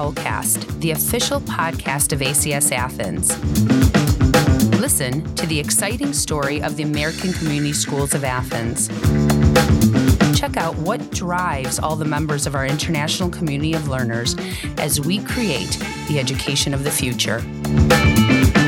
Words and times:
Owlcast, 0.00 0.80
the 0.80 0.92
official 0.92 1.42
podcast 1.42 2.14
of 2.14 2.20
ACS 2.20 2.72
Athens. 2.72 3.36
Listen 4.80 5.22
to 5.34 5.44
the 5.44 5.60
exciting 5.60 6.14
story 6.14 6.62
of 6.62 6.78
the 6.78 6.84
American 6.84 7.34
Community 7.34 7.74
Schools 7.74 8.14
of 8.14 8.24
Athens. 8.24 8.88
Check 10.40 10.56
out 10.56 10.74
what 10.76 11.10
drives 11.10 11.78
all 11.78 11.96
the 11.96 12.06
members 12.06 12.46
of 12.46 12.54
our 12.54 12.64
international 12.64 13.28
community 13.28 13.74
of 13.74 13.88
learners 13.88 14.36
as 14.78 15.02
we 15.02 15.18
create 15.18 15.78
the 16.08 16.18
education 16.18 16.72
of 16.72 16.82
the 16.82 16.90
future. 16.90 17.40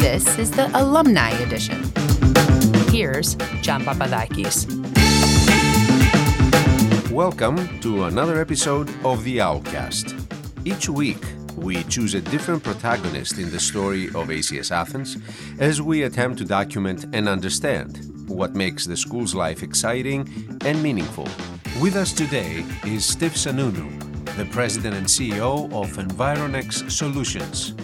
This 0.02 0.38
is 0.38 0.50
the 0.50 0.70
Alumni 0.74 1.30
Edition. 1.30 1.82
Here's 2.90 3.36
John 3.62 3.84
Papadakis. 3.84 4.68
Welcome 7.10 7.80
to 7.80 8.04
another 8.04 8.38
episode 8.38 8.90
of 9.02 9.24
the 9.24 9.38
Owlcast. 9.38 10.18
Each 10.64 10.88
week, 10.88 11.24
we 11.56 11.82
choose 11.84 12.14
a 12.14 12.20
different 12.20 12.62
protagonist 12.62 13.38
in 13.38 13.50
the 13.50 13.58
story 13.58 14.06
of 14.06 14.28
ACS 14.28 14.70
Athens 14.70 15.18
as 15.58 15.82
we 15.82 16.04
attempt 16.04 16.38
to 16.38 16.44
document 16.44 17.04
and 17.12 17.28
understand 17.28 18.28
what 18.28 18.54
makes 18.54 18.86
the 18.86 18.96
school's 18.96 19.34
life 19.34 19.64
exciting 19.64 20.20
and 20.64 20.80
meaningful. 20.80 21.26
With 21.80 21.96
us 21.96 22.12
today 22.12 22.64
is 22.86 23.04
Steve 23.04 23.32
Sanunu, 23.32 23.90
the 24.36 24.44
president 24.46 24.94
and 24.94 25.06
CEO 25.06 25.64
of 25.72 25.96
Environex 25.96 26.88
Solutions. 26.88 27.74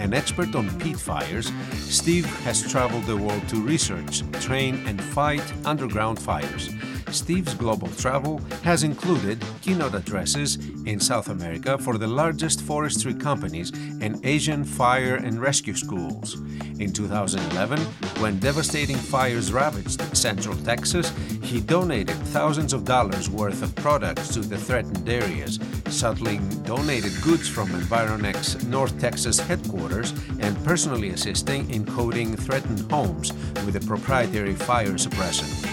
An 0.00 0.12
expert 0.12 0.56
on 0.56 0.68
peat 0.80 0.98
fires, 0.98 1.52
Steve 1.74 2.26
has 2.42 2.68
traveled 2.68 3.04
the 3.04 3.16
world 3.16 3.48
to 3.48 3.62
research, 3.62 4.22
train, 4.40 4.82
and 4.88 5.00
fight 5.00 5.44
underground 5.64 6.18
fires 6.18 6.68
Steve's 7.14 7.54
global 7.54 7.88
travel 7.88 8.40
has 8.64 8.82
included 8.82 9.42
keynote 9.62 9.94
addresses 9.94 10.56
in 10.84 10.98
South 10.98 11.28
America 11.28 11.78
for 11.78 11.96
the 11.96 12.06
largest 12.06 12.60
forestry 12.60 13.14
companies 13.14 13.70
and 14.00 14.18
Asian 14.26 14.64
fire 14.64 15.14
and 15.14 15.40
rescue 15.40 15.74
schools. 15.74 16.34
In 16.80 16.92
2011, 16.92 17.78
when 18.20 18.40
devastating 18.40 18.96
fires 18.96 19.52
ravaged 19.52 20.00
central 20.16 20.56
Texas, 20.56 21.12
he 21.40 21.60
donated 21.60 22.16
thousands 22.34 22.72
of 22.72 22.84
dollars 22.84 23.30
worth 23.30 23.62
of 23.62 23.74
products 23.76 24.28
to 24.34 24.40
the 24.40 24.58
threatened 24.58 25.08
areas, 25.08 25.60
shuttling 25.90 26.46
donated 26.64 27.12
goods 27.22 27.48
from 27.48 27.68
Environex 27.68 28.66
North 28.66 28.98
Texas 29.00 29.38
headquarters 29.38 30.10
and 30.40 30.62
personally 30.64 31.10
assisting 31.10 31.70
in 31.70 31.86
coating 31.86 32.36
threatened 32.36 32.90
homes 32.90 33.32
with 33.64 33.76
a 33.76 33.86
proprietary 33.86 34.54
fire 34.54 34.94
suppressant. 34.94 35.63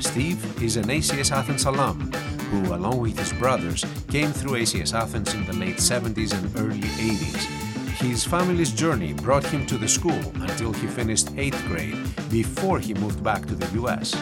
Steve 0.00 0.62
is 0.62 0.76
an 0.76 0.84
ACS 0.84 1.30
Athens 1.30 1.66
alum 1.66 2.10
who, 2.50 2.74
along 2.74 2.98
with 2.98 3.18
his 3.18 3.32
brothers, 3.34 3.84
came 4.08 4.32
through 4.32 4.52
ACS 4.52 4.94
Athens 4.94 5.34
in 5.34 5.44
the 5.44 5.52
late 5.52 5.76
70s 5.76 6.32
and 6.32 6.58
early 6.58 6.80
80s. 6.80 7.60
His 8.00 8.24
family's 8.24 8.72
journey 8.72 9.12
brought 9.12 9.44
him 9.44 9.66
to 9.66 9.76
the 9.76 9.86
school 9.86 10.20
until 10.36 10.72
he 10.72 10.86
finished 10.86 11.26
8th 11.36 11.66
grade 11.68 12.30
before 12.30 12.80
he 12.80 12.94
moved 12.94 13.22
back 13.22 13.46
to 13.46 13.54
the 13.54 13.82
US. 13.82 14.14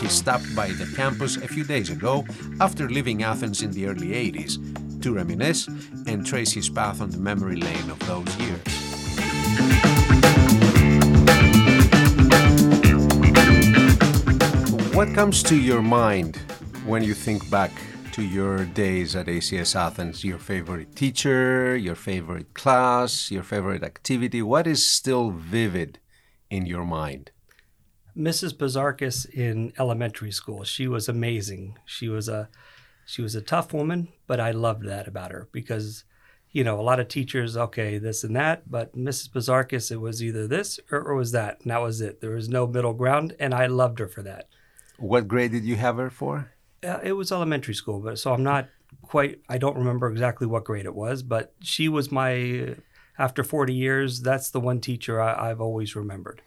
He 0.00 0.08
stopped 0.08 0.54
by 0.54 0.68
the 0.68 0.92
campus 0.96 1.36
a 1.36 1.48
few 1.48 1.64
days 1.64 1.90
ago 1.90 2.24
after 2.60 2.90
leaving 2.90 3.22
Athens 3.22 3.62
in 3.62 3.70
the 3.70 3.86
early 3.86 4.08
80s 4.08 5.00
to 5.02 5.14
reminisce 5.14 5.68
and 6.06 6.26
trace 6.26 6.52
his 6.52 6.68
path 6.68 7.00
on 7.00 7.10
the 7.10 7.18
memory 7.18 7.56
lane 7.56 7.90
of 7.90 7.98
those 8.00 8.36
years. 8.38 8.83
What 15.04 15.14
comes 15.14 15.42
to 15.42 15.60
your 15.60 15.82
mind 15.82 16.36
when 16.86 17.02
you 17.02 17.12
think 17.12 17.50
back 17.50 17.70
to 18.12 18.22
your 18.22 18.64
days 18.64 19.14
at 19.14 19.26
ACS 19.26 19.76
Athens? 19.76 20.24
Your 20.24 20.38
favorite 20.38 20.96
teacher, 20.96 21.76
your 21.76 21.94
favorite 21.94 22.54
class, 22.54 23.30
your 23.30 23.42
favorite 23.42 23.82
activity? 23.82 24.40
What 24.40 24.66
is 24.66 24.90
still 24.90 25.28
vivid 25.28 25.98
in 26.48 26.64
your 26.64 26.86
mind? 26.86 27.32
Mrs. 28.16 28.56
Bazarkis 28.56 29.28
in 29.28 29.74
elementary 29.78 30.32
school. 30.32 30.64
She 30.64 30.88
was 30.88 31.06
amazing. 31.06 31.78
She 31.84 32.08
was 32.08 32.26
a 32.26 32.48
she 33.04 33.20
was 33.20 33.34
a 33.34 33.42
tough 33.42 33.74
woman, 33.74 34.08
but 34.26 34.40
I 34.40 34.52
loved 34.52 34.86
that 34.86 35.06
about 35.06 35.32
her 35.32 35.50
because 35.52 36.04
you 36.50 36.64
know, 36.64 36.80
a 36.80 36.88
lot 36.88 36.98
of 36.98 37.08
teachers, 37.08 37.58
okay, 37.58 37.98
this 37.98 38.24
and 38.24 38.34
that, 38.36 38.70
but 38.70 38.96
Mrs. 38.96 39.28
Bazarkis, 39.28 39.90
it 39.90 40.00
was 40.00 40.22
either 40.22 40.46
this 40.48 40.80
or, 40.90 41.02
or 41.02 41.14
was 41.14 41.32
that, 41.32 41.60
and 41.60 41.70
that 41.70 41.82
was 41.82 42.00
it. 42.00 42.22
There 42.22 42.30
was 42.30 42.48
no 42.48 42.66
middle 42.66 42.94
ground, 42.94 43.36
and 43.38 43.52
I 43.52 43.66
loved 43.66 43.98
her 43.98 44.08
for 44.08 44.22
that. 44.22 44.48
What 44.98 45.28
grade 45.28 45.52
did 45.52 45.64
you 45.64 45.76
have 45.76 45.96
her 45.96 46.10
for? 46.10 46.50
Uh, 46.82 47.00
it 47.02 47.12
was 47.12 47.32
elementary 47.32 47.74
school, 47.74 48.00
but 48.00 48.18
so 48.18 48.32
I'm 48.32 48.42
not 48.42 48.68
quite. 49.02 49.40
I 49.48 49.58
don't 49.58 49.76
remember 49.76 50.08
exactly 50.10 50.46
what 50.46 50.64
grade 50.64 50.86
it 50.86 50.94
was, 50.94 51.22
but 51.22 51.54
she 51.60 51.88
was 51.88 52.10
my. 52.12 52.76
After 53.16 53.44
40 53.44 53.72
years, 53.72 54.22
that's 54.22 54.50
the 54.50 54.58
one 54.58 54.80
teacher 54.80 55.20
I, 55.22 55.50
I've 55.50 55.60
always 55.60 55.94
remembered. 55.94 56.42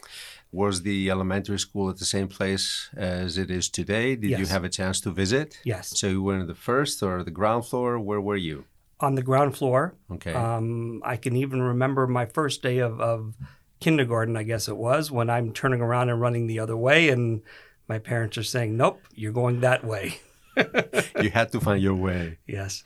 Was 0.52 0.82
the 0.82 1.08
elementary 1.10 1.58
school 1.58 1.88
at 1.88 1.96
the 1.96 2.04
same 2.04 2.28
place 2.28 2.90
as 2.94 3.38
it 3.38 3.50
is 3.50 3.70
today? 3.70 4.16
Did 4.16 4.30
Yes. 4.32 4.40
you 4.40 4.46
have 4.48 4.64
a 4.64 4.68
chance 4.68 5.00
to 5.00 5.10
visit? 5.10 5.58
Yes. 5.64 5.98
So 5.98 6.08
you 6.08 6.22
were 6.22 6.38
in 6.38 6.46
the 6.46 6.54
first 6.54 7.02
or 7.02 7.22
the 7.22 7.30
ground 7.30 7.64
floor? 7.64 7.98
Where 7.98 8.20
were 8.20 8.36
you? 8.36 8.64
On 9.00 9.14
the 9.14 9.22
ground 9.22 9.56
floor. 9.56 9.94
Okay. 10.12 10.34
Um, 10.34 11.00
I 11.06 11.16
can 11.16 11.34
even 11.36 11.62
remember 11.62 12.06
my 12.06 12.26
first 12.26 12.60
day 12.62 12.78
of, 12.80 13.00
of 13.00 13.34
kindergarten, 13.80 14.36
I 14.36 14.42
guess 14.42 14.68
it 14.68 14.76
was, 14.76 15.10
when 15.10 15.30
I'm 15.30 15.54
turning 15.54 15.80
around 15.80 16.10
and 16.10 16.20
running 16.20 16.48
the 16.48 16.58
other 16.58 16.76
way, 16.76 17.08
and 17.08 17.40
my 17.88 17.98
parents 17.98 18.36
are 18.38 18.42
saying, 18.42 18.76
Nope, 18.76 19.00
you're 19.14 19.32
going 19.32 19.60
that 19.60 19.84
way. 19.84 20.20
you 21.22 21.30
had 21.30 21.52
to 21.52 21.60
find 21.60 21.80
your 21.80 21.94
way. 21.94 22.38
yes. 22.46 22.82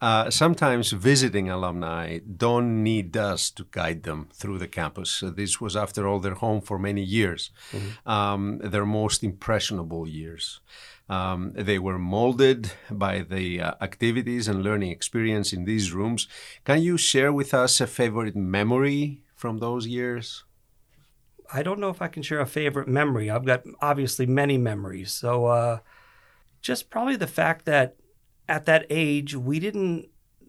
Uh, 0.00 0.28
sometimes 0.28 0.90
visiting 0.90 1.48
alumni 1.48 2.18
don't 2.18 2.82
need 2.82 3.16
us 3.16 3.50
to 3.50 3.64
guide 3.70 4.02
them 4.02 4.28
through 4.34 4.58
the 4.58 4.66
campus. 4.66 5.22
This 5.36 5.60
was, 5.60 5.76
after 5.76 6.08
all, 6.08 6.18
their 6.18 6.34
home 6.34 6.60
for 6.60 6.78
many 6.78 7.02
years, 7.02 7.50
um, 8.04 8.58
their 8.58 8.84
most 8.84 9.22
impressionable 9.22 10.08
years. 10.08 10.60
Um, 11.08 11.52
they 11.54 11.78
were 11.78 11.98
molded 11.98 12.72
by 12.90 13.20
the 13.20 13.60
uh, 13.60 13.74
activities 13.80 14.48
and 14.48 14.62
learning 14.64 14.90
experience 14.90 15.52
in 15.52 15.64
these 15.64 15.92
rooms. 15.92 16.26
Can 16.64 16.82
you 16.82 16.96
share 16.96 17.32
with 17.32 17.54
us 17.54 17.80
a 17.80 17.86
favorite 17.86 18.34
memory 18.34 19.20
from 19.36 19.58
those 19.58 19.86
years? 19.86 20.44
I 21.52 21.62
don't 21.62 21.80
know 21.80 21.90
if 21.90 22.00
I 22.00 22.08
can 22.08 22.22
share 22.22 22.40
a 22.40 22.46
favorite 22.46 22.88
memory. 22.88 23.30
I've 23.30 23.44
got 23.44 23.64
obviously 23.80 24.26
many 24.26 24.58
memories. 24.58 25.12
So, 25.12 25.46
uh, 25.46 25.78
just 26.60 26.90
probably 26.90 27.16
the 27.16 27.26
fact 27.26 27.64
that 27.66 27.96
at 28.48 28.66
that 28.66 28.86
age, 28.88 29.34
we 29.34 29.58
didn't 29.58 30.08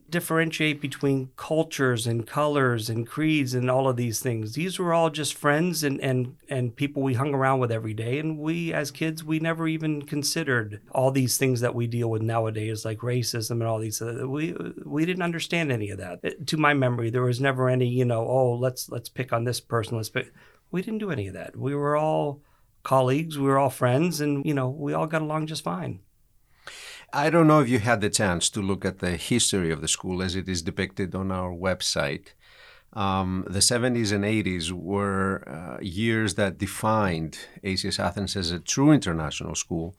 differentiate 0.10 0.80
between 0.80 1.32
cultures 1.38 2.06
and 2.06 2.28
colors 2.28 2.88
and 2.88 3.08
creeds 3.08 3.56
and 3.56 3.72
all 3.72 3.88
of 3.88 3.96
these 3.96 4.20
things. 4.20 4.54
These 4.54 4.78
were 4.78 4.94
all 4.94 5.10
just 5.10 5.34
friends 5.34 5.84
and, 5.84 6.00
and, 6.02 6.36
and 6.48 6.76
people 6.76 7.02
we 7.02 7.16
hung 7.16 7.34
around 7.34 7.60
with 7.60 7.72
every 7.72 7.96
day. 7.96 8.20
And 8.20 8.38
we, 8.38 8.72
as 8.72 8.92
kids, 8.92 9.24
we 9.24 9.40
never 9.40 9.68
even 9.68 10.04
considered 10.04 10.82
all 10.92 11.10
these 11.10 11.40
things 11.40 11.62
that 11.62 11.74
we 11.74 11.88
deal 11.88 12.12
with 12.12 12.22
nowadays, 12.22 12.86
like 12.86 13.00
racism 13.00 13.52
and 13.54 13.64
all 13.64 13.80
these. 13.80 14.04
Uh, 14.04 14.26
we 14.28 14.56
we 14.86 15.04
didn't 15.04 15.24
understand 15.24 15.72
any 15.72 15.90
of 15.90 15.98
that. 15.98 16.20
Uh, 16.24 16.30
To 16.46 16.58
my 16.58 16.76
memory, 16.76 17.10
there 17.10 17.24
was 17.24 17.42
never 17.42 17.68
any, 17.68 17.88
you 17.88 18.06
know, 18.06 18.28
oh, 18.28 18.54
let's 18.54 18.90
let's 18.90 19.10
pick 19.10 19.34
on 19.34 19.46
this 19.46 19.60
person. 19.60 19.98
Let's 19.98 20.10
pick. 20.10 20.32
We 20.74 20.82
didn't 20.82 21.00
do 21.06 21.12
any 21.12 21.28
of 21.28 21.36
that. 21.36 21.56
We 21.56 21.76
were 21.76 21.96
all 21.96 22.42
colleagues. 22.82 23.38
We 23.38 23.46
were 23.46 23.60
all 23.60 23.70
friends, 23.70 24.20
and 24.20 24.44
you 24.44 24.56
know, 24.56 24.70
we 24.70 24.92
all 24.92 25.06
got 25.06 25.22
along 25.22 25.46
just 25.46 25.64
fine. 25.64 26.00
I 27.14 27.30
don't 27.30 27.46
know 27.46 27.60
if 27.60 27.70
you 27.70 27.78
had 27.78 28.02
the 28.02 28.10
chance 28.10 28.50
to 28.50 28.60
look 28.60 28.84
at 28.84 28.98
the 28.98 29.16
history 29.16 29.72
of 29.72 29.82
the 29.82 29.88
school 29.88 30.24
as 30.24 30.36
it 30.36 30.50
is 30.50 30.64
depicted 30.64 31.14
on 31.14 31.32
our 31.32 31.52
website. 31.54 32.30
Um, 32.94 33.46
the 33.48 33.60
70s 33.60 34.12
and 34.12 34.24
80s 34.24 34.72
were 34.72 35.44
uh, 35.48 35.78
years 35.82 36.36
that 36.36 36.58
defined 36.58 37.38
ACS 37.64 38.00
Athens 38.00 38.36
as 38.36 38.52
a 38.52 38.60
true 38.60 38.92
international 38.92 39.54
school, 39.54 39.96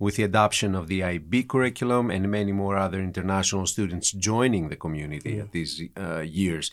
with 0.00 0.16
the 0.16 0.24
adoption 0.24 0.74
of 0.74 0.88
the 0.88 1.04
IB 1.04 1.44
curriculum 1.44 2.10
and 2.10 2.28
many 2.28 2.50
more 2.50 2.76
other 2.76 3.00
international 3.00 3.66
students 3.66 4.10
joining 4.10 4.70
the 4.70 4.76
community 4.76 5.38
at 5.38 5.52
these 5.52 5.82
uh, 5.96 6.18
years. 6.18 6.72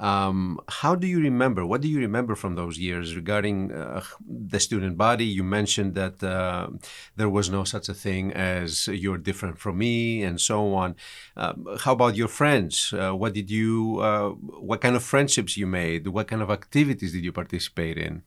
Um, 0.00 0.58
how 0.68 0.94
do 0.94 1.06
you 1.06 1.20
remember? 1.20 1.66
What 1.66 1.82
do 1.82 1.88
you 1.88 2.00
remember 2.00 2.34
from 2.34 2.54
those 2.54 2.78
years 2.78 3.14
regarding 3.14 3.70
uh, 3.70 4.02
the 4.26 4.58
student 4.58 4.96
body? 4.96 5.26
You 5.26 5.44
mentioned 5.44 5.94
that 5.94 6.22
uh, 6.24 6.68
there 7.16 7.28
was 7.28 7.50
no 7.50 7.64
such 7.64 7.90
a 7.90 7.94
thing 7.94 8.32
as 8.32 8.88
you're 8.88 9.18
different 9.18 9.58
from 9.58 9.76
me, 9.76 10.22
and 10.22 10.40
so 10.40 10.72
on. 10.74 10.96
Um, 11.36 11.66
how 11.80 11.92
about 11.92 12.16
your 12.16 12.28
friends? 12.28 12.94
Uh, 12.94 13.12
what 13.12 13.34
did 13.34 13.50
you? 13.50 14.00
Uh, 14.00 14.30
what 14.70 14.80
kind 14.80 14.96
of 14.96 15.02
friendships 15.02 15.58
you 15.58 15.66
made? 15.66 16.08
What 16.08 16.28
kind 16.28 16.40
of 16.40 16.50
activities 16.50 17.12
did 17.12 17.22
you 17.22 17.32
participate 17.32 17.98
in? 17.98 18.22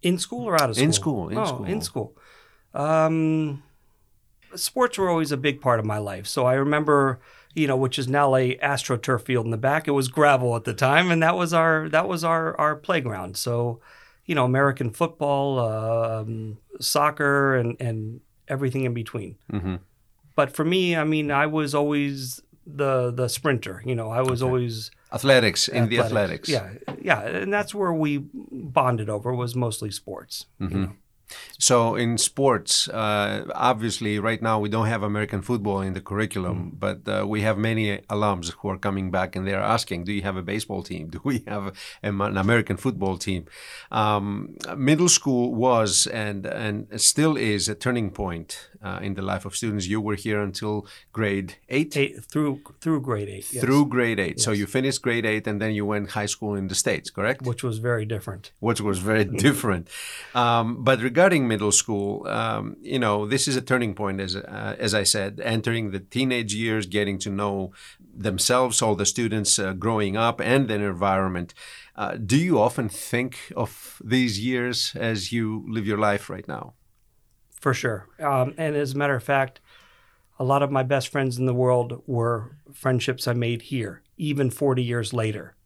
In 0.00 0.16
school 0.18 0.44
or 0.48 0.54
out 0.54 0.70
of 0.70 0.76
school? 0.76 0.86
In 0.86 0.92
school, 0.92 1.28
in 1.28 1.38
oh, 1.38 1.44
school. 1.44 1.64
in 1.66 1.80
school. 1.82 2.16
Um, 2.72 3.62
sports 4.54 4.96
were 4.96 5.10
always 5.10 5.32
a 5.32 5.36
big 5.36 5.60
part 5.60 5.78
of 5.78 5.84
my 5.84 5.98
life. 5.98 6.26
So 6.26 6.46
I 6.46 6.54
remember, 6.54 7.20
you 7.58 7.66
know, 7.66 7.76
which 7.76 7.98
is 7.98 8.08
now 8.08 8.34
a 8.36 8.56
astroturf 8.58 9.22
field 9.22 9.44
in 9.44 9.50
the 9.50 9.56
back. 9.58 9.88
It 9.88 9.90
was 9.92 10.08
gravel 10.08 10.54
at 10.56 10.64
the 10.64 10.74
time, 10.74 11.10
and 11.10 11.22
that 11.22 11.36
was 11.36 11.52
our 11.52 11.88
that 11.88 12.08
was 12.08 12.22
our 12.24 12.56
our 12.58 12.76
playground. 12.76 13.36
So, 13.36 13.80
you 14.24 14.34
know, 14.34 14.44
American 14.44 14.90
football, 14.90 15.58
um, 15.58 16.58
soccer, 16.80 17.56
and 17.56 17.76
and 17.80 18.20
everything 18.46 18.84
in 18.84 18.94
between. 18.94 19.36
hmm 19.50 19.76
But 20.36 20.54
for 20.54 20.64
me, 20.64 20.96
I 20.96 21.04
mean, 21.04 21.30
I 21.30 21.46
was 21.46 21.74
always 21.74 22.40
the 22.64 23.10
the 23.10 23.28
sprinter. 23.28 23.82
You 23.84 23.94
know, 23.94 24.10
I 24.10 24.22
was 24.22 24.42
always 24.42 24.90
Athletics 25.12 25.68
in 25.68 25.88
the 25.88 25.98
athletics. 26.00 26.48
Yeah, 26.48 26.70
yeah, 27.00 27.20
and 27.22 27.52
that's 27.52 27.74
where 27.74 27.92
we 27.92 28.18
bonded 28.52 29.08
over 29.08 29.34
was 29.34 29.54
mostly 29.56 29.90
sports. 29.90 30.46
you 30.60 30.68
know. 30.68 30.92
So 31.58 31.94
in 31.96 32.18
sports, 32.18 32.88
uh, 32.88 33.44
obviously, 33.54 34.18
right 34.18 34.40
now 34.42 34.58
we 34.60 34.68
don't 34.68 34.86
have 34.86 35.02
American 35.02 35.42
football 35.42 35.80
in 35.80 35.92
the 35.94 36.00
curriculum, 36.00 36.72
but 36.78 36.98
uh, 37.08 37.26
we 37.26 37.42
have 37.42 37.58
many 37.58 37.98
alums 38.08 38.52
who 38.58 38.68
are 38.68 38.78
coming 38.78 39.10
back 39.10 39.36
and 39.36 39.46
they're 39.46 39.62
asking, 39.76 40.04
"Do 40.04 40.12
you 40.12 40.22
have 40.22 40.36
a 40.36 40.42
baseball 40.42 40.82
team? 40.82 41.08
Do 41.14 41.20
we 41.24 41.44
have 41.46 41.64
a, 42.02 42.08
an 42.08 42.36
American 42.36 42.76
football 42.76 43.16
team?" 43.18 43.46
Um, 43.90 44.56
middle 44.76 45.08
school 45.08 45.54
was 45.54 46.06
and 46.06 46.46
and 46.46 46.86
still 47.00 47.36
is 47.36 47.68
a 47.68 47.74
turning 47.74 48.10
point 48.10 48.68
uh, 48.82 48.98
in 49.02 49.14
the 49.14 49.22
life 49.22 49.44
of 49.44 49.54
students. 49.56 49.86
You 49.86 50.00
were 50.00 50.14
here 50.16 50.40
until 50.40 50.86
grade 51.12 51.56
eight. 51.68 51.96
Eight, 51.96 52.24
through 52.24 52.60
through 52.80 53.00
grade 53.00 53.28
eight, 53.28 53.52
yes, 53.52 53.62
Through 53.62 53.86
grade 53.86 54.20
eight, 54.20 54.40
so 54.40 54.50
you 54.52 54.66
finished 54.66 55.02
grade 55.02 55.26
eight, 55.26 55.46
and 55.46 55.60
then 55.60 55.72
you 55.74 55.84
went 55.86 56.10
high 56.10 56.26
school 56.26 56.54
in 56.54 56.68
the 56.68 56.74
states, 56.74 57.10
correct? 57.10 57.42
which 57.42 57.62
was 57.62 57.78
very 57.78 58.04
different. 58.04 58.52
which 58.60 58.80
was 58.80 58.98
very 58.98 59.24
different. 59.46 59.88
Um, 60.34 60.84
but 60.84 61.00
regarding 61.00 61.17
middle 61.48 61.72
school, 61.72 62.26
um, 62.28 62.76
you 62.80 62.98
know, 62.98 63.26
this 63.26 63.48
is 63.48 63.56
a 63.56 63.60
turning 63.60 63.94
point, 63.94 64.20
as 64.20 64.36
uh, 64.36 64.76
as 64.78 64.94
I 64.94 65.04
said, 65.04 65.40
entering 65.42 65.90
the 65.90 66.00
teenage 66.00 66.54
years, 66.54 66.86
getting 66.86 67.18
to 67.20 67.30
know 67.30 67.72
themselves, 68.00 68.82
all 68.82 68.94
the 68.94 69.06
students 69.06 69.58
uh, 69.58 69.72
growing 69.72 70.16
up, 70.16 70.40
and 70.40 70.68
their 70.68 70.88
environment. 70.88 71.54
Uh, 71.96 72.16
do 72.16 72.36
you 72.36 72.60
often 72.60 72.88
think 72.88 73.52
of 73.56 74.00
these 74.04 74.38
years 74.38 74.92
as 74.94 75.32
you 75.32 75.64
live 75.68 75.86
your 75.86 75.98
life 75.98 76.30
right 76.30 76.46
now? 76.46 76.74
For 77.60 77.74
sure. 77.74 78.06
Um, 78.20 78.54
and 78.56 78.76
as 78.76 78.92
a 78.94 78.96
matter 78.96 79.16
of 79.16 79.24
fact, 79.24 79.60
a 80.38 80.44
lot 80.44 80.62
of 80.62 80.70
my 80.70 80.84
best 80.84 81.08
friends 81.08 81.38
in 81.38 81.46
the 81.46 81.54
world 81.54 82.02
were 82.06 82.56
friendships 82.72 83.26
I 83.26 83.32
made 83.32 83.62
here, 83.62 84.02
even 84.16 84.50
40 84.50 84.82
years 84.82 85.12
later. 85.12 85.56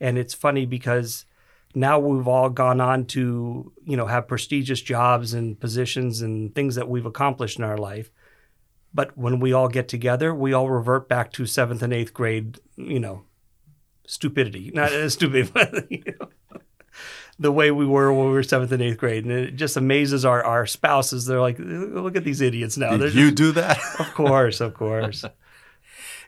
And 0.00 0.18
it's 0.18 0.34
funny 0.34 0.66
because 0.66 1.26
now 1.74 1.98
we've 1.98 2.26
all 2.26 2.50
gone 2.50 2.80
on 2.80 3.04
to, 3.06 3.72
you 3.84 3.96
know, 3.96 4.06
have 4.06 4.26
prestigious 4.28 4.80
jobs 4.80 5.34
and 5.34 5.58
positions 5.58 6.20
and 6.20 6.54
things 6.54 6.74
that 6.74 6.88
we've 6.88 7.06
accomplished 7.06 7.58
in 7.58 7.64
our 7.64 7.78
life. 7.78 8.10
But 8.92 9.16
when 9.16 9.38
we 9.38 9.52
all 9.52 9.68
get 9.68 9.86
together, 9.86 10.34
we 10.34 10.52
all 10.52 10.68
revert 10.68 11.08
back 11.08 11.32
to 11.34 11.46
seventh 11.46 11.82
and 11.82 11.92
eighth 11.92 12.12
grade, 12.12 12.58
you 12.76 12.98
know, 12.98 13.22
stupidity. 14.06 14.72
Not 14.74 14.92
uh, 14.92 15.08
stupid, 15.10 15.52
but 15.54 15.90
you 15.90 16.02
know, 16.20 16.28
the 17.38 17.52
way 17.52 17.70
we 17.70 17.86
were 17.86 18.12
when 18.12 18.26
we 18.26 18.32
were 18.32 18.42
seventh 18.42 18.72
and 18.72 18.82
eighth 18.82 18.98
grade. 18.98 19.24
And 19.24 19.32
it 19.32 19.52
just 19.54 19.76
amazes 19.76 20.24
our, 20.24 20.42
our 20.42 20.66
spouses. 20.66 21.24
They're 21.26 21.40
like, 21.40 21.56
look 21.60 22.16
at 22.16 22.24
these 22.24 22.40
idiots 22.40 22.76
now. 22.76 22.96
They're 22.96 23.10
Did 23.10 23.14
you 23.14 23.26
just- 23.26 23.36
do 23.36 23.52
that? 23.52 23.78
of 24.00 24.12
course, 24.14 24.60
of 24.60 24.74
course. 24.74 25.24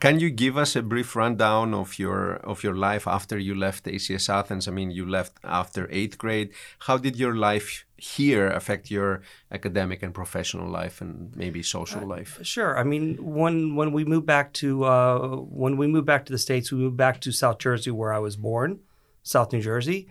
Can 0.02 0.18
you 0.18 0.30
give 0.30 0.56
us 0.56 0.74
a 0.74 0.82
brief 0.82 1.14
rundown 1.14 1.72
of 1.72 1.96
your 1.96 2.38
of 2.38 2.64
your 2.64 2.74
life 2.74 3.06
after 3.06 3.38
you 3.38 3.54
left 3.54 3.84
ACS 3.84 4.28
Athens? 4.28 4.66
I 4.66 4.72
mean, 4.72 4.90
you 4.90 5.06
left 5.08 5.34
after 5.44 5.86
eighth 5.92 6.18
grade. 6.18 6.50
How 6.80 6.96
did 6.98 7.14
your 7.14 7.36
life 7.36 7.84
here 7.96 8.48
affect 8.48 8.90
your 8.90 9.22
academic 9.52 10.02
and 10.02 10.12
professional 10.12 10.68
life, 10.68 11.00
and 11.00 11.30
maybe 11.36 11.62
social 11.62 12.04
life? 12.04 12.40
Sure. 12.42 12.76
I 12.76 12.82
mean, 12.82 13.16
when 13.20 13.76
when 13.76 13.92
we 13.92 14.04
moved 14.04 14.26
back 14.26 14.52
to 14.54 14.82
uh, 14.82 15.36
when 15.62 15.76
we 15.76 15.86
moved 15.86 16.06
back 16.06 16.26
to 16.26 16.32
the 16.32 16.42
states, 16.46 16.72
we 16.72 16.78
moved 16.78 16.96
back 16.96 17.20
to 17.20 17.30
South 17.30 17.58
Jersey, 17.58 17.92
where 17.92 18.12
I 18.12 18.18
was 18.18 18.34
born, 18.36 18.80
South 19.22 19.52
New 19.52 19.62
Jersey. 19.62 20.08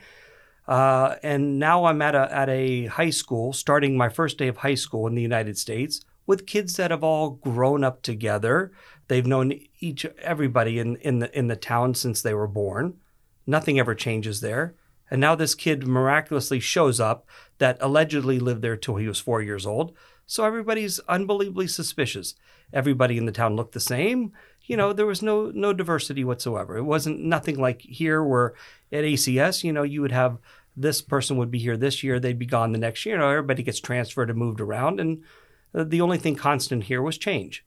Uh, 0.69 1.15
and 1.21 1.59
now 1.59 1.83
I'm 1.83 2.01
at 2.01 2.15
a 2.15 2.33
at 2.33 2.47
a 2.47 2.85
high 2.85 3.09
school, 3.09 3.51
starting 3.51 3.97
my 3.97 4.07
first 4.07 4.37
day 4.37 4.47
of 4.47 4.55
high 4.55 4.79
school 4.85 5.05
in 5.07 5.15
the 5.15 5.21
United 5.21 5.57
States, 5.57 6.05
with 6.31 6.47
kids 6.47 6.77
that 6.77 6.91
have 6.91 7.03
all 7.03 7.31
grown 7.31 7.83
up 7.83 8.01
together. 8.01 8.71
They've 9.09 9.27
known 9.27 9.59
each 9.81 10.05
everybody 10.21 10.79
in 10.79 10.95
in 10.95 11.19
the 11.19 11.37
in 11.37 11.47
the 11.47 11.57
town 11.57 11.93
since 11.93 12.21
they 12.21 12.33
were 12.33 12.47
born. 12.47 13.01
Nothing 13.45 13.77
ever 13.77 13.93
changes 13.93 14.39
there. 14.39 14.73
And 15.09 15.19
now 15.19 15.35
this 15.35 15.55
kid 15.55 15.85
miraculously 15.85 16.61
shows 16.61 17.01
up 17.01 17.27
that 17.57 17.77
allegedly 17.81 18.39
lived 18.39 18.61
there 18.61 18.77
till 18.77 18.95
he 18.95 19.09
was 19.09 19.19
four 19.19 19.41
years 19.41 19.65
old. 19.65 19.93
So 20.25 20.45
everybody's 20.45 20.99
unbelievably 20.99 21.67
suspicious. 21.67 22.35
Everybody 22.71 23.17
in 23.17 23.25
the 23.25 23.33
town 23.33 23.57
looked 23.57 23.73
the 23.73 23.81
same. 23.81 24.31
You 24.63 24.77
know, 24.77 24.93
there 24.93 25.05
was 25.05 25.21
no 25.21 25.51
no 25.53 25.73
diversity 25.73 26.23
whatsoever. 26.23 26.77
It 26.77 26.83
wasn't 26.83 27.19
nothing 27.19 27.59
like 27.59 27.81
here 27.81 28.23
where 28.23 28.53
at 28.89 29.03
ACS, 29.03 29.65
you 29.65 29.73
know, 29.73 29.83
you 29.83 30.01
would 30.01 30.13
have 30.13 30.37
this 30.77 31.01
person 31.01 31.35
would 31.35 31.51
be 31.51 31.59
here 31.59 31.75
this 31.75 32.03
year, 32.03 32.19
they'd 32.19 32.39
be 32.39 32.45
gone 32.45 32.71
the 32.71 32.77
next 32.77 33.05
year. 33.05 33.15
You 33.15 33.21
know, 33.21 33.29
everybody 33.29 33.63
gets 33.63 33.81
transferred 33.81 34.29
and 34.29 34.39
moved 34.39 34.61
around, 34.61 35.01
and 35.01 35.23
the 35.73 36.01
only 36.01 36.17
thing 36.17 36.35
constant 36.35 36.83
here 36.85 37.01
was 37.01 37.17
change. 37.17 37.65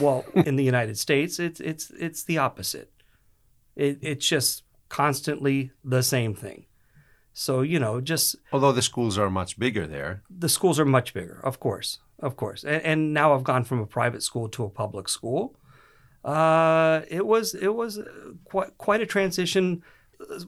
Well, 0.00 0.24
in 0.34 0.56
the 0.56 0.64
United 0.64 0.98
States, 0.98 1.38
it's 1.38 1.60
it's 1.60 1.90
it's 1.90 2.24
the 2.24 2.38
opposite. 2.38 2.90
It, 3.76 3.98
it's 4.02 4.26
just 4.28 4.64
constantly 4.88 5.70
the 5.84 6.02
same 6.02 6.34
thing. 6.34 6.66
So 7.32 7.60
you 7.62 7.78
know, 7.78 8.00
just 8.00 8.36
Although 8.52 8.72
the 8.72 8.82
schools 8.82 9.16
are 9.18 9.30
much 9.30 9.58
bigger 9.58 9.86
there. 9.86 10.22
the 10.30 10.48
schools 10.48 10.78
are 10.80 10.84
much 10.84 11.14
bigger, 11.14 11.40
of 11.44 11.60
course, 11.60 11.98
of 12.18 12.36
course. 12.36 12.64
And, 12.64 12.82
and 12.82 13.14
now 13.14 13.32
I've 13.34 13.44
gone 13.44 13.64
from 13.64 13.80
a 13.80 13.86
private 13.86 14.22
school 14.22 14.48
to 14.50 14.64
a 14.64 14.70
public 14.70 15.08
school. 15.08 15.54
Uh, 16.24 17.02
it 17.08 17.26
was 17.26 17.54
it 17.54 17.74
was 17.74 18.00
quite 18.44 18.76
quite 18.78 19.00
a 19.00 19.06
transition. 19.06 19.82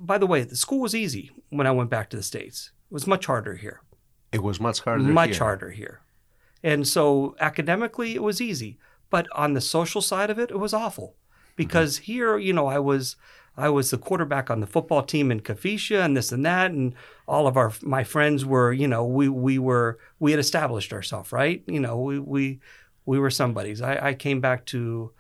By 0.01 0.19
the 0.19 0.27
way, 0.27 0.43
the 0.43 0.57
school 0.57 0.81
was 0.81 0.95
easy 0.95 1.31
when 1.51 1.67
I 1.67 1.71
went 1.71 1.91
back 1.91 2.11
to 2.11 2.17
the 2.17 2.23
states. 2.25 2.73
It 2.91 2.95
was 2.95 3.07
much 3.07 3.27
harder 3.27 3.55
here, 3.55 3.81
It 4.33 4.43
was 4.43 4.59
much 4.61 4.81
harder. 4.81 5.05
much 5.05 5.31
here. 5.31 5.39
harder 5.39 5.71
here. 5.71 6.01
And 6.63 6.87
so 6.87 7.37
academically, 7.41 8.15
it 8.15 8.23
was 8.23 8.41
easy, 8.41 8.79
but 9.09 9.27
on 9.33 9.55
the 9.55 9.61
social 9.61 10.03
side 10.03 10.31
of 10.31 10.39
it, 10.39 10.51
it 10.51 10.59
was 10.59 10.75
awful 10.75 11.17
because 11.57 11.99
here, 11.99 12.39
you 12.39 12.53
know, 12.53 12.67
I 12.67 12.79
was 12.79 13.17
I 13.57 13.69
was 13.69 13.91
the 13.91 13.99
quarterback 13.99 14.51
on 14.51 14.61
the 14.61 14.67
football 14.67 15.03
team 15.03 15.31
in 15.31 15.41
Kifisia 15.41 16.05
and 16.05 16.17
this 16.17 16.33
and 16.33 16.47
that, 16.47 16.71
and 16.71 16.95
all 17.27 17.47
of 17.47 17.57
our 17.57 17.73
my 17.83 18.05
friends 18.05 18.45
were, 18.45 18.73
you 18.73 18.89
know, 18.89 19.05
we 19.05 19.29
we 19.29 19.59
were 19.59 19.99
we 20.19 20.31
had 20.31 20.41
established 20.41 20.93
ourselves, 20.93 21.33
right? 21.33 21.63
You 21.67 21.81
know, 21.81 21.99
we 22.01 22.19
we 22.19 22.61
we 23.05 23.19
were 23.19 23.31
somebodies. 23.31 23.83
I, 23.83 24.09
I 24.09 24.15
came 24.15 24.41
back 24.41 24.67
to 24.67 25.13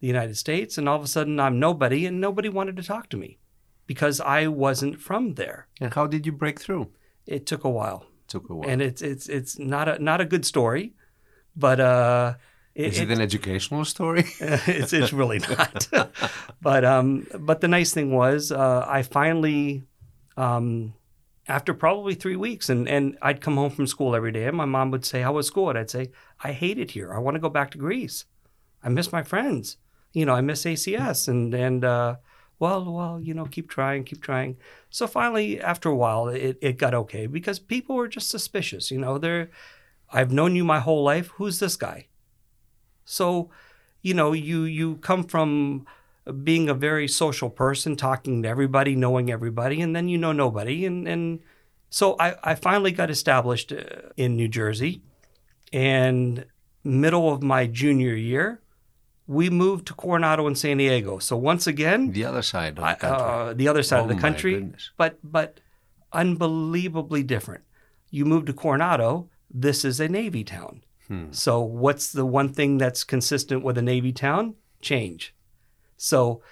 the 0.00 0.06
United 0.06 0.36
States, 0.36 0.78
and 0.78 0.88
all 0.88 0.96
of 0.96 1.04
a 1.04 1.08
sudden 1.08 1.40
I'm 1.40 1.58
nobody, 1.58 2.06
and 2.06 2.20
nobody 2.20 2.48
wanted 2.48 2.76
to 2.76 2.82
talk 2.82 3.08
to 3.10 3.16
me 3.16 3.38
because 3.86 4.20
I 4.20 4.46
wasn't 4.46 5.00
from 5.00 5.34
there. 5.34 5.66
And 5.80 5.94
how 5.94 6.06
did 6.06 6.26
you 6.26 6.32
break 6.32 6.60
through? 6.60 6.92
It 7.26 7.46
took 7.46 7.64
a 7.64 7.70
while, 7.70 8.06
took 8.28 8.48
a 8.48 8.54
while. 8.54 8.68
and 8.68 8.80
it's 8.82 9.02
it's 9.02 9.28
it's 9.28 9.58
not 9.58 9.88
a 9.88 9.98
not 10.02 10.20
a 10.20 10.24
good 10.24 10.44
story, 10.44 10.94
but 11.56 11.80
uh, 11.80 12.34
it, 12.74 12.92
Is 12.92 13.00
it 13.00 13.10
an 13.10 13.20
educational 13.20 13.84
story? 13.84 14.24
it's 14.40 14.92
it's 14.92 15.12
really 15.12 15.40
not. 15.40 15.88
but 16.62 16.84
um, 16.84 17.26
but 17.38 17.60
the 17.60 17.66
nice 17.68 17.92
thing 17.92 18.14
was, 18.14 18.52
uh, 18.52 18.84
I 18.88 19.02
finally, 19.02 19.82
um, 20.36 20.94
after 21.48 21.74
probably 21.74 22.14
three 22.14 22.36
weeks, 22.36 22.68
and 22.68 22.88
and 22.88 23.18
I'd 23.20 23.40
come 23.40 23.56
home 23.56 23.70
from 23.70 23.88
school 23.88 24.14
every 24.14 24.30
day, 24.30 24.44
and 24.44 24.56
my 24.56 24.64
mom 24.64 24.92
would 24.92 25.04
say, 25.04 25.22
"How 25.22 25.32
was 25.32 25.48
school?" 25.48 25.70
And 25.70 25.78
I'd 25.78 25.90
say, 25.90 26.12
"I 26.40 26.52
hate 26.52 26.78
it 26.78 26.92
here. 26.92 27.12
I 27.12 27.18
want 27.18 27.34
to 27.34 27.40
go 27.40 27.48
back 27.48 27.72
to 27.72 27.78
Greece. 27.78 28.26
I 28.84 28.90
miss 28.90 29.10
my 29.10 29.24
friends. 29.24 29.76
You 30.12 30.24
know, 30.24 30.34
I 30.34 30.40
miss 30.40 30.64
ACS." 30.64 31.26
And 31.26 31.52
and 31.54 31.84
uh, 31.84 32.16
well, 32.58 32.84
well, 32.92 33.20
you 33.20 33.34
know, 33.34 33.46
keep 33.46 33.68
trying, 33.68 34.04
keep 34.04 34.20
trying. 34.20 34.56
So 34.90 35.06
finally, 35.06 35.60
after 35.60 35.88
a 35.88 35.96
while, 35.96 36.28
it 36.28 36.58
it 36.60 36.78
got 36.78 36.94
okay 36.94 37.26
because 37.26 37.58
people 37.58 37.96
were 37.96 38.08
just 38.08 38.30
suspicious. 38.30 38.90
You 38.90 38.98
know, 38.98 39.18
they're, 39.18 39.50
I've 40.10 40.32
known 40.32 40.56
you 40.56 40.64
my 40.64 40.80
whole 40.80 41.04
life. 41.04 41.28
Who's 41.36 41.60
this 41.60 41.76
guy? 41.76 42.06
So, 43.04 43.50
you 44.02 44.14
know, 44.14 44.32
you 44.32 44.62
you 44.62 44.96
come 44.96 45.24
from 45.24 45.86
being 46.42 46.68
a 46.68 46.74
very 46.74 47.08
social 47.08 47.48
person, 47.48 47.96
talking 47.96 48.42
to 48.42 48.48
everybody, 48.48 48.94
knowing 48.94 49.30
everybody, 49.30 49.80
and 49.80 49.94
then 49.94 50.08
you 50.08 50.18
know 50.18 50.32
nobody, 50.32 50.84
and 50.84 51.06
and 51.06 51.40
so 51.90 52.16
I 52.18 52.34
I 52.42 52.54
finally 52.54 52.90
got 52.92 53.10
established 53.10 53.72
uh, 53.72 54.10
in 54.16 54.36
New 54.36 54.48
Jersey, 54.48 55.02
and 55.72 56.44
middle 56.82 57.32
of 57.32 57.42
my 57.42 57.66
junior 57.66 58.14
year, 58.14 58.60
we 59.28 59.50
moved 59.50 59.86
to 59.86 59.94
Coronado 59.94 60.46
and 60.46 60.56
San 60.56 60.78
Diego. 60.78 61.18
So 61.18 61.36
once 61.36 61.66
again, 61.66 62.12
the 62.12 62.24
other 62.24 62.42
side 62.42 62.78
of 62.78 62.84
the 62.84 62.94
country. 62.96 63.08
uh, 63.10 63.52
the 63.52 63.68
other 63.68 63.82
side 63.82 64.00
Oh 64.00 64.02
of 64.04 64.08
the 64.08 64.16
country, 64.16 64.72
but 64.96 65.18
but 65.22 65.60
unbelievably 66.12 67.22
different. 67.24 67.62
You 68.10 68.24
move 68.24 68.46
to 68.46 68.54
Coronado, 68.54 69.28
this 69.50 69.84
is 69.84 70.00
a 70.00 70.08
Navy 70.08 70.42
town. 70.44 70.82
Hmm. 71.08 71.26
So 71.30 71.60
what's 71.60 72.10
the 72.10 72.24
one 72.24 72.48
thing 72.48 72.78
that's 72.78 73.04
consistent 73.04 73.62
with 73.62 73.76
a 73.76 73.82
Navy 73.82 74.12
town? 74.12 74.54
Change. 74.80 75.34
So 75.98 76.42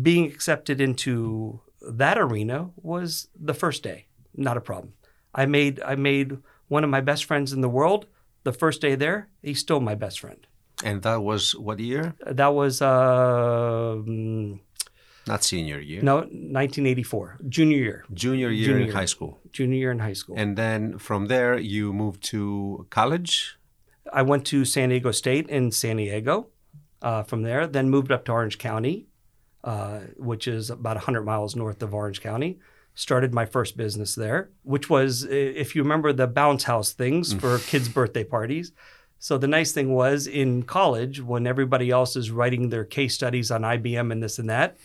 being 0.00 0.24
accepted 0.26 0.80
into 0.80 1.60
that 1.82 2.16
arena 2.16 2.70
was 2.76 3.28
the 3.38 3.54
first 3.54 3.82
day, 3.82 4.06
not 4.34 4.56
a 4.56 4.60
problem. 4.62 4.94
I 5.34 5.44
made 5.44 5.82
I 5.82 5.96
made 5.96 6.38
one 6.68 6.82
of 6.82 6.88
my 6.88 7.02
best 7.02 7.26
friends 7.26 7.52
in 7.52 7.60
the 7.60 7.68
world. 7.68 8.06
The 8.44 8.52
first 8.52 8.80
day 8.80 8.94
there, 8.94 9.28
he's 9.42 9.60
still 9.60 9.80
my 9.80 9.94
best 9.94 10.18
friend. 10.20 10.46
And 10.82 11.02
that 11.02 11.22
was 11.22 11.54
what 11.54 11.78
year? 11.80 12.14
That 12.26 12.52
was 12.54 12.80
uh, 12.82 13.94
mm, 13.98 14.58
Not 15.26 15.44
senior 15.44 15.78
year. 15.80 16.02
no 16.02 16.16
1984, 16.16 17.38
junior 17.48 17.78
year. 17.78 18.04
Junior 18.12 18.50
year 18.50 18.66
Junior 18.66 18.80
in 18.82 18.86
year. 18.88 18.96
high 18.96 19.04
school. 19.14 19.40
junior 19.52 19.78
year 19.78 19.90
in 19.92 19.98
high 20.00 20.12
school. 20.14 20.34
And 20.38 20.56
then 20.56 20.98
from 20.98 21.26
there, 21.26 21.58
you 21.58 21.92
moved 21.92 22.22
to 22.32 22.86
college. 22.90 23.56
I 24.12 24.22
went 24.22 24.44
to 24.46 24.64
San 24.64 24.88
Diego 24.90 25.10
State 25.12 25.48
in 25.48 25.70
San 25.70 25.96
Diego. 25.96 26.48
uh, 27.02 27.22
from 27.24 27.42
there. 27.42 27.66
Then 27.66 27.90
moved 27.90 28.12
up 28.12 28.24
to 28.26 28.32
Orange 28.32 28.58
County, 28.58 29.06
uh, 29.64 30.00
which 30.16 30.46
is 30.46 30.70
about 30.70 30.96
100 30.96 31.22
miles 31.24 31.56
north 31.56 31.82
of 31.82 31.92
Orange 31.94 32.20
County. 32.20 32.58
Started 32.94 33.32
my 33.34 33.46
first 33.46 33.76
business 33.76 34.14
there, 34.14 34.50
which 34.62 34.88
was, 34.90 35.24
if 35.24 35.74
you 35.74 35.82
remember, 35.82 36.12
the 36.12 36.26
bounce 36.28 36.64
house 36.64 36.92
things 36.92 37.32
for 37.32 37.58
kids' 37.58 37.88
birthday 37.88 38.22
parties. 38.22 38.70
So 39.22 39.38
the 39.38 39.46
nice 39.46 39.70
thing 39.70 39.94
was 39.94 40.26
in 40.26 40.64
college, 40.64 41.20
when 41.22 41.46
everybody 41.46 41.92
else 41.92 42.16
is 42.16 42.32
writing 42.32 42.70
their 42.70 42.84
case 42.84 43.14
studies 43.14 43.52
on 43.52 43.62
IBM 43.62 44.10
and 44.10 44.20
this 44.20 44.40
and 44.40 44.50
that, 44.50 44.76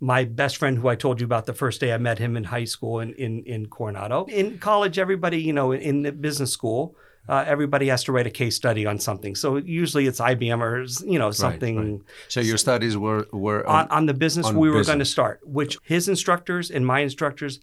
my 0.00 0.24
best 0.24 0.58
friend 0.58 0.76
who 0.76 0.88
I 0.88 0.96
told 0.96 1.18
you 1.18 1.24
about 1.24 1.46
the 1.46 1.54
first 1.54 1.80
day 1.80 1.94
I 1.94 1.96
met 1.96 2.18
him 2.18 2.36
in 2.36 2.44
high 2.44 2.66
school 2.66 3.00
in 3.00 3.14
in, 3.14 3.42
in 3.44 3.68
Coronado. 3.68 4.26
In 4.26 4.58
college, 4.58 4.98
everybody, 4.98 5.40
you 5.40 5.54
know, 5.54 5.72
in, 5.72 6.02
the 6.02 6.12
business 6.12 6.52
school, 6.52 6.94
uh, 7.26 7.44
everybody 7.46 7.86
has 7.88 8.04
to 8.04 8.12
write 8.12 8.26
a 8.26 8.30
case 8.30 8.54
study 8.54 8.84
on 8.84 8.98
something. 8.98 9.34
So 9.34 9.56
usually 9.56 10.06
it's 10.06 10.20
IBM 10.20 10.60
or 10.60 10.82
you 11.10 11.18
know 11.18 11.30
something. 11.30 11.76
Right, 11.78 11.90
right. 11.92 12.00
So 12.28 12.40
your 12.40 12.58
studies 12.58 12.98
were 12.98 13.26
were 13.32 13.66
on, 13.66 13.86
on, 13.86 13.90
on 13.90 14.06
the 14.06 14.12
business 14.12 14.44
on 14.44 14.58
we 14.58 14.68
were 14.68 14.84
going 14.84 14.98
to 14.98 15.06
start, 15.06 15.40
which 15.42 15.78
his 15.82 16.06
instructors 16.06 16.70
and 16.70 16.86
my 16.86 17.00
instructors 17.00 17.60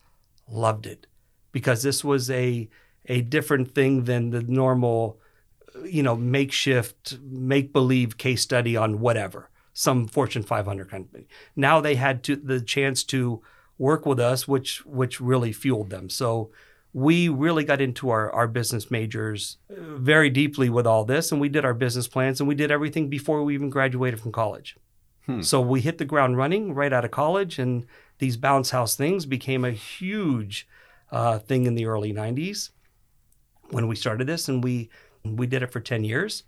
loved 0.49 0.87
it 0.87 1.05
because 1.51 1.83
this 1.83 2.03
was 2.03 2.31
a 2.31 2.67
a 3.05 3.21
different 3.21 3.75
thing 3.75 4.05
than 4.05 4.31
the 4.31 4.41
normal, 4.41 5.19
you 5.85 6.03
know, 6.03 6.15
makeshift, 6.15 7.19
make 7.21 7.73
believe 7.73 8.17
case 8.17 8.41
study 8.41 8.75
on 8.75 8.99
whatever 8.99 9.49
some 9.73 10.07
Fortune 10.07 10.43
500 10.43 10.89
company. 10.89 11.27
Now 11.55 11.81
they 11.81 11.95
had 11.95 12.23
to, 12.23 12.35
the 12.35 12.61
chance 12.61 13.03
to 13.05 13.41
work 13.77 14.05
with 14.05 14.19
us, 14.19 14.47
which 14.47 14.85
which 14.85 15.19
really 15.19 15.51
fueled 15.51 15.89
them. 15.89 16.09
So 16.09 16.51
we 16.93 17.27
really 17.27 17.63
got 17.63 17.81
into 17.81 18.11
our, 18.11 18.31
our 18.31 18.47
business 18.47 18.91
majors 18.91 19.57
uh, 19.71 19.95
very 19.95 20.29
deeply 20.29 20.69
with 20.69 20.85
all 20.85 21.05
this, 21.05 21.31
and 21.31 21.41
we 21.41 21.49
did 21.49 21.65
our 21.65 21.73
business 21.73 22.07
plans, 22.07 22.39
and 22.39 22.47
we 22.47 22.53
did 22.53 22.69
everything 22.69 23.09
before 23.09 23.43
we 23.43 23.55
even 23.55 23.71
graduated 23.71 24.19
from 24.19 24.31
college. 24.31 24.77
So 25.41 25.61
we 25.61 25.79
hit 25.79 25.99
the 25.99 26.05
ground 26.05 26.35
running 26.35 26.73
right 26.73 26.91
out 26.91 27.05
of 27.05 27.11
college, 27.11 27.57
and 27.57 27.85
these 28.19 28.35
bounce 28.35 28.71
house 28.71 28.97
things 28.97 29.25
became 29.25 29.63
a 29.63 29.71
huge 29.71 30.67
uh, 31.13 31.39
thing 31.39 31.65
in 31.65 31.75
the 31.75 31.85
early 31.85 32.11
90s 32.11 32.71
when 33.69 33.87
we 33.87 33.95
started 33.95 34.27
this, 34.27 34.49
and 34.49 34.61
we 34.61 34.89
we 35.23 35.47
did 35.47 35.63
it 35.63 35.71
for 35.71 35.79
10 35.79 36.03
years. 36.03 36.43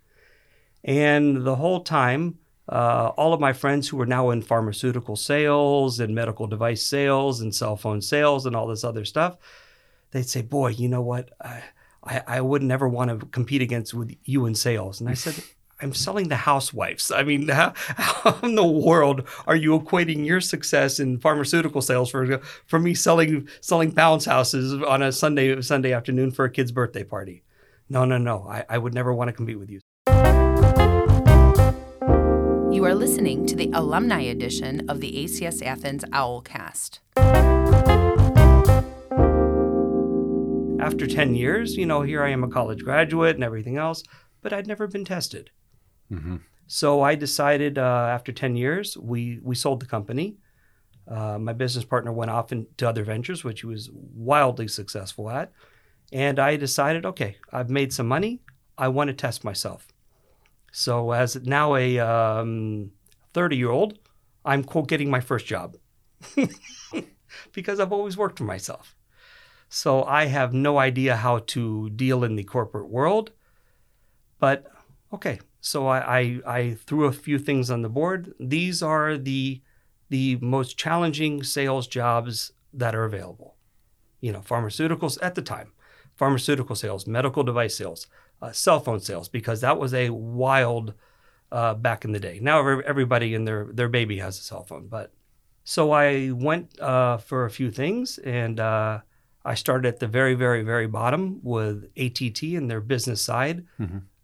And 0.83 1.43
the 1.43 1.55
whole 1.55 1.81
time, 1.81 2.39
uh, 2.69 3.11
all 3.17 3.33
of 3.33 3.39
my 3.39 3.53
friends 3.53 3.87
who 3.87 3.97
were 3.97 4.05
now 4.05 4.31
in 4.31 4.41
pharmaceutical 4.41 5.15
sales 5.15 5.99
and 5.99 6.13
medical 6.15 6.47
device 6.47 6.81
sales 6.81 7.41
and 7.41 7.53
cell 7.53 7.75
phone 7.75 8.01
sales 8.01 8.45
and 8.45 8.55
all 8.55 8.67
this 8.67 8.83
other 8.83 9.05
stuff, 9.05 9.37
they'd 10.11 10.27
say, 10.27 10.41
"Boy, 10.41 10.69
you 10.69 10.87
know 10.87 11.01
what? 11.01 11.31
I, 11.41 11.63
I, 12.03 12.21
I 12.27 12.41
would 12.41 12.63
never 12.63 12.87
want 12.87 13.19
to 13.19 13.25
compete 13.27 13.61
against 13.61 13.93
with 13.93 14.15
you 14.25 14.45
in 14.45 14.55
sales." 14.55 14.99
And 14.99 15.09
I 15.09 15.13
said, 15.13 15.43
"I'm 15.81 15.93
selling 15.93 16.27
the 16.29 16.37
housewives. 16.37 17.11
I 17.11 17.23
mean, 17.23 17.47
how, 17.49 17.73
how 17.75 18.39
in 18.41 18.55
the 18.55 18.65
world 18.65 19.27
are 19.45 19.55
you 19.55 19.79
equating 19.79 20.25
your 20.25 20.41
success 20.41 20.99
in 20.99 21.19
pharmaceutical 21.19 21.81
sales 21.81 22.09
for 22.09 22.39
for 22.65 22.79
me 22.79 22.95
selling 22.95 23.47
selling 23.61 23.91
bounce 23.91 24.25
houses 24.25 24.73
on 24.73 25.03
a 25.03 25.11
Sunday 25.11 25.61
Sunday 25.61 25.93
afternoon 25.93 26.31
for 26.31 26.45
a 26.45 26.51
kid's 26.51 26.71
birthday 26.71 27.03
party? 27.03 27.43
No, 27.89 28.05
no, 28.05 28.17
no. 28.17 28.47
I, 28.49 28.65
I 28.69 28.77
would 28.77 28.93
never 28.93 29.13
want 29.13 29.29
to 29.29 29.33
compete 29.33 29.59
with 29.59 29.69
you." 29.69 29.79
You 32.71 32.83
are 32.83 32.95
listening 32.95 33.45
to 33.47 33.55
the 33.55 33.71
alumni 33.73 34.21
edition 34.21 34.89
of 34.89 34.99
the 34.99 35.11
ACS 35.13 35.65
Athens 35.65 36.03
Owlcast. 36.05 36.99
after 40.85 41.07
10 41.07 41.33
years, 41.33 41.75
you 41.75 41.85
know, 41.85 42.03
here 42.03 42.23
I 42.23 42.29
am 42.29 42.43
a 42.43 42.47
college 42.47 42.83
graduate 42.83 43.35
and 43.35 43.43
everything 43.43 43.75
else, 43.75 44.03
but 44.41 44.53
I'd 44.53 44.67
never 44.67 44.87
been 44.87 45.03
tested. 45.03 45.49
So 46.67 47.01
I 47.01 47.15
decided 47.15 47.79
uh, 47.79 48.07
after 48.11 48.31
10 48.31 48.55
years, 48.55 48.95
we, 48.95 49.39
we 49.41 49.55
sold 49.55 49.79
the 49.79 49.87
company. 49.87 50.37
Uh, 51.07 51.39
my 51.39 51.53
business 51.53 51.83
partner 51.85 52.11
went 52.11 52.29
off 52.29 52.51
into 52.51 52.87
other 52.87 53.03
ventures, 53.03 53.43
which 53.43 53.61
he 53.61 53.67
was 53.67 53.89
wildly 53.91 54.67
successful 54.67 55.29
at. 55.29 55.51
And 56.11 56.39
I 56.39 56.55
decided, 56.55 57.05
okay, 57.05 57.37
I've 57.51 57.69
made 57.69 57.93
some 57.93 58.07
money. 58.07 58.41
I 58.77 58.87
want 58.89 59.07
to 59.09 59.13
test 59.13 59.43
myself. 59.43 59.87
So 60.71 61.11
as 61.11 61.35
now 61.37 61.75
a 61.75 61.99
um, 61.99 62.91
30 63.33 63.57
year 63.57 63.71
old, 63.71 63.97
I'm 64.43 64.63
quote 64.63 64.87
getting 64.87 65.09
my 65.09 65.21
first 65.21 65.45
job 65.45 65.77
because 67.53 67.79
I've 67.79 67.93
always 67.93 68.17
worked 68.17 68.37
for 68.37 68.43
myself. 68.43 68.95
So 69.69 70.03
I 70.03 70.25
have 70.25 70.53
no 70.53 70.77
idea 70.77 71.15
how 71.15 71.39
to 71.39 71.89
deal 71.89 72.23
in 72.23 72.35
the 72.35 72.43
corporate 72.43 72.89
world. 72.89 73.31
But 74.39 74.71
okay, 75.13 75.39
so 75.61 75.87
I, 75.87 76.19
I, 76.19 76.39
I 76.45 76.73
threw 76.85 77.05
a 77.05 77.11
few 77.11 77.39
things 77.39 77.71
on 77.71 77.81
the 77.81 77.89
board. 77.89 78.33
These 78.39 78.83
are 78.83 79.17
the 79.17 79.61
the 80.09 80.35
most 80.37 80.77
challenging 80.77 81.41
sales 81.41 81.87
jobs 81.87 82.51
that 82.71 82.93
are 82.93 83.05
available. 83.05 83.55
You 84.21 84.31
know, 84.31 84.41
pharmaceuticals 84.41 85.17
at 85.21 85.33
the 85.35 85.41
time, 85.41 85.71
pharmaceutical 86.15 86.75
sales, 86.75 87.07
medical 87.07 87.43
device 87.43 87.75
sales, 87.75 88.07
uh, 88.41 88.51
cell 88.51 88.79
phone 88.79 88.99
sales, 88.99 89.29
because 89.29 89.61
that 89.61 89.77
was 89.77 89.93
a 89.93 90.09
wild 90.09 90.93
uh, 91.51 91.73
back 91.73 92.05
in 92.05 92.11
the 92.11 92.19
day. 92.19 92.39
Now 92.41 92.67
everybody 92.81 93.33
and 93.35 93.47
their 93.47 93.65
their 93.71 93.89
baby 93.89 94.19
has 94.19 94.39
a 94.39 94.41
cell 94.41 94.63
phone, 94.63 94.87
but 94.87 95.11
so 95.63 95.91
I 95.91 96.31
went 96.31 96.79
uh, 96.79 97.17
for 97.17 97.45
a 97.45 97.49
few 97.49 97.71
things, 97.71 98.19
and 98.19 98.59
uh, 98.59 98.99
I 99.43 99.55
started 99.55 99.87
at 99.87 99.99
the 99.99 100.07
very, 100.07 100.35
very, 100.35 100.63
very 100.63 100.87
bottom 100.87 101.39
with 101.43 101.89
ATT 101.97 102.41
and 102.43 102.69
their 102.69 102.81
business 102.81 103.21
side 103.21 103.65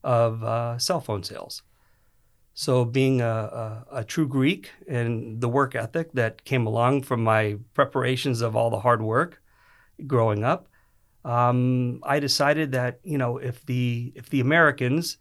of 0.03 0.43
uh, 0.43 0.77
cell 0.77 1.01
phone 1.01 1.23
sales. 1.23 1.63
So, 2.53 2.85
being 2.85 3.21
a, 3.21 3.25
a, 3.25 3.85
a 3.99 4.03
true 4.03 4.27
Greek 4.27 4.71
and 4.87 5.41
the 5.41 5.47
work 5.47 5.73
ethic 5.73 6.11
that 6.13 6.43
came 6.43 6.67
along 6.67 7.03
from 7.03 7.23
my 7.23 7.57
preparations 7.73 8.41
of 8.41 8.55
all 8.55 8.69
the 8.69 8.81
hard 8.81 9.01
work 9.01 9.41
growing 10.05 10.43
up, 10.43 10.67
um, 11.23 11.99
I 12.03 12.19
decided 12.19 12.71
that 12.73 12.99
you 13.03 13.17
know 13.17 13.37
if 13.37 13.65
the 13.65 14.11
if 14.15 14.29
the 14.29 14.39
Americans 14.39 15.17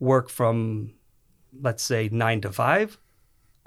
work 0.00 0.28
from 0.30 0.94
let's 1.60 1.82
say 1.82 2.08
nine 2.12 2.40
to 2.42 2.52
five, 2.52 2.98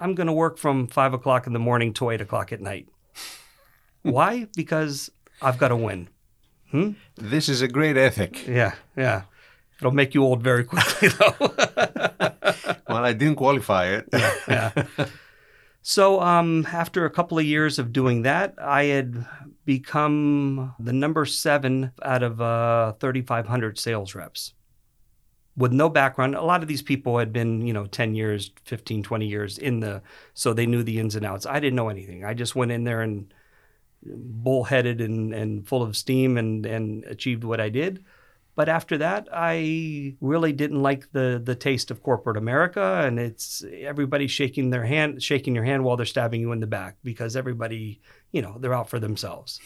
I'm 0.00 0.14
going 0.14 0.26
to 0.26 0.32
work 0.32 0.58
from 0.58 0.86
five 0.86 1.14
o'clock 1.14 1.46
in 1.46 1.52
the 1.52 1.58
morning 1.58 1.92
to 1.94 2.10
eight 2.10 2.20
o'clock 2.20 2.52
at 2.52 2.60
night. 2.60 2.88
Why? 4.02 4.48
Because 4.56 5.10
I've 5.40 5.58
got 5.58 5.68
to 5.68 5.76
win. 5.76 6.08
This 7.16 7.48
is 7.50 7.60
a 7.60 7.68
great 7.68 7.96
ethic. 7.98 8.46
Yeah, 8.46 8.74
yeah. 8.96 9.22
It'll 9.78 9.90
make 9.92 10.14
you 10.14 10.24
old 10.24 10.42
very 10.42 10.64
quickly, 10.64 11.08
though. 11.18 11.54
Well, 12.88 13.04
I 13.06 13.14
didn't 13.14 13.36
qualify 13.36 13.86
it. 13.86 14.08
yeah. 14.46 14.70
So, 15.82 16.20
um, 16.20 16.66
after 16.72 17.04
a 17.04 17.10
couple 17.10 17.38
of 17.38 17.44
years 17.44 17.78
of 17.78 17.92
doing 17.92 18.22
that, 18.22 18.54
I 18.58 18.84
had 18.84 19.26
become 19.64 20.74
the 20.78 20.92
number 20.92 21.26
seven 21.26 21.92
out 22.02 22.22
of 22.22 22.40
uh, 22.40 22.92
3,500 23.00 23.78
sales 23.78 24.14
reps 24.14 24.54
with 25.56 25.72
no 25.72 25.88
background. 25.88 26.36
A 26.36 26.42
lot 26.42 26.62
of 26.62 26.68
these 26.68 26.82
people 26.82 27.18
had 27.18 27.32
been, 27.32 27.66
you 27.66 27.72
know, 27.72 27.86
10 27.86 28.14
years, 28.14 28.52
15, 28.64 29.02
20 29.02 29.26
years 29.26 29.58
in 29.58 29.80
the, 29.80 30.02
so 30.34 30.52
they 30.52 30.66
knew 30.66 30.84
the 30.84 31.00
ins 31.00 31.16
and 31.16 31.26
outs. 31.26 31.46
I 31.46 31.60
didn't 31.60 31.76
know 31.76 31.88
anything. 31.88 32.24
I 32.24 32.34
just 32.34 32.54
went 32.54 32.70
in 32.70 32.84
there 32.84 33.02
and 33.02 33.32
bullheaded 34.04 35.00
and, 35.00 35.34
and 35.34 35.66
full 35.66 35.82
of 35.82 35.96
steam 35.96 36.38
and, 36.38 36.64
and 36.64 37.04
achieved 37.04 37.44
what 37.44 37.60
I 37.60 37.68
did. 37.68 38.04
But 38.54 38.68
after 38.68 38.98
that, 38.98 39.28
I 39.32 40.14
really 40.20 40.52
didn't 40.52 40.82
like 40.82 41.10
the 41.12 41.40
the 41.42 41.54
taste 41.54 41.90
of 41.90 42.02
corporate 42.02 42.36
America, 42.36 43.02
and 43.06 43.18
it's 43.18 43.64
everybody 43.80 44.26
shaking 44.26 44.68
their 44.70 44.84
hand, 44.84 45.22
shaking 45.22 45.54
your 45.54 45.64
hand 45.64 45.84
while 45.84 45.96
they're 45.96 46.04
stabbing 46.04 46.40
you 46.42 46.52
in 46.52 46.60
the 46.60 46.66
back 46.66 46.96
because 47.02 47.34
everybody, 47.34 48.00
you 48.30 48.42
know, 48.42 48.56
they're 48.60 48.74
out 48.74 48.90
for 48.90 48.98
themselves. 49.00 49.58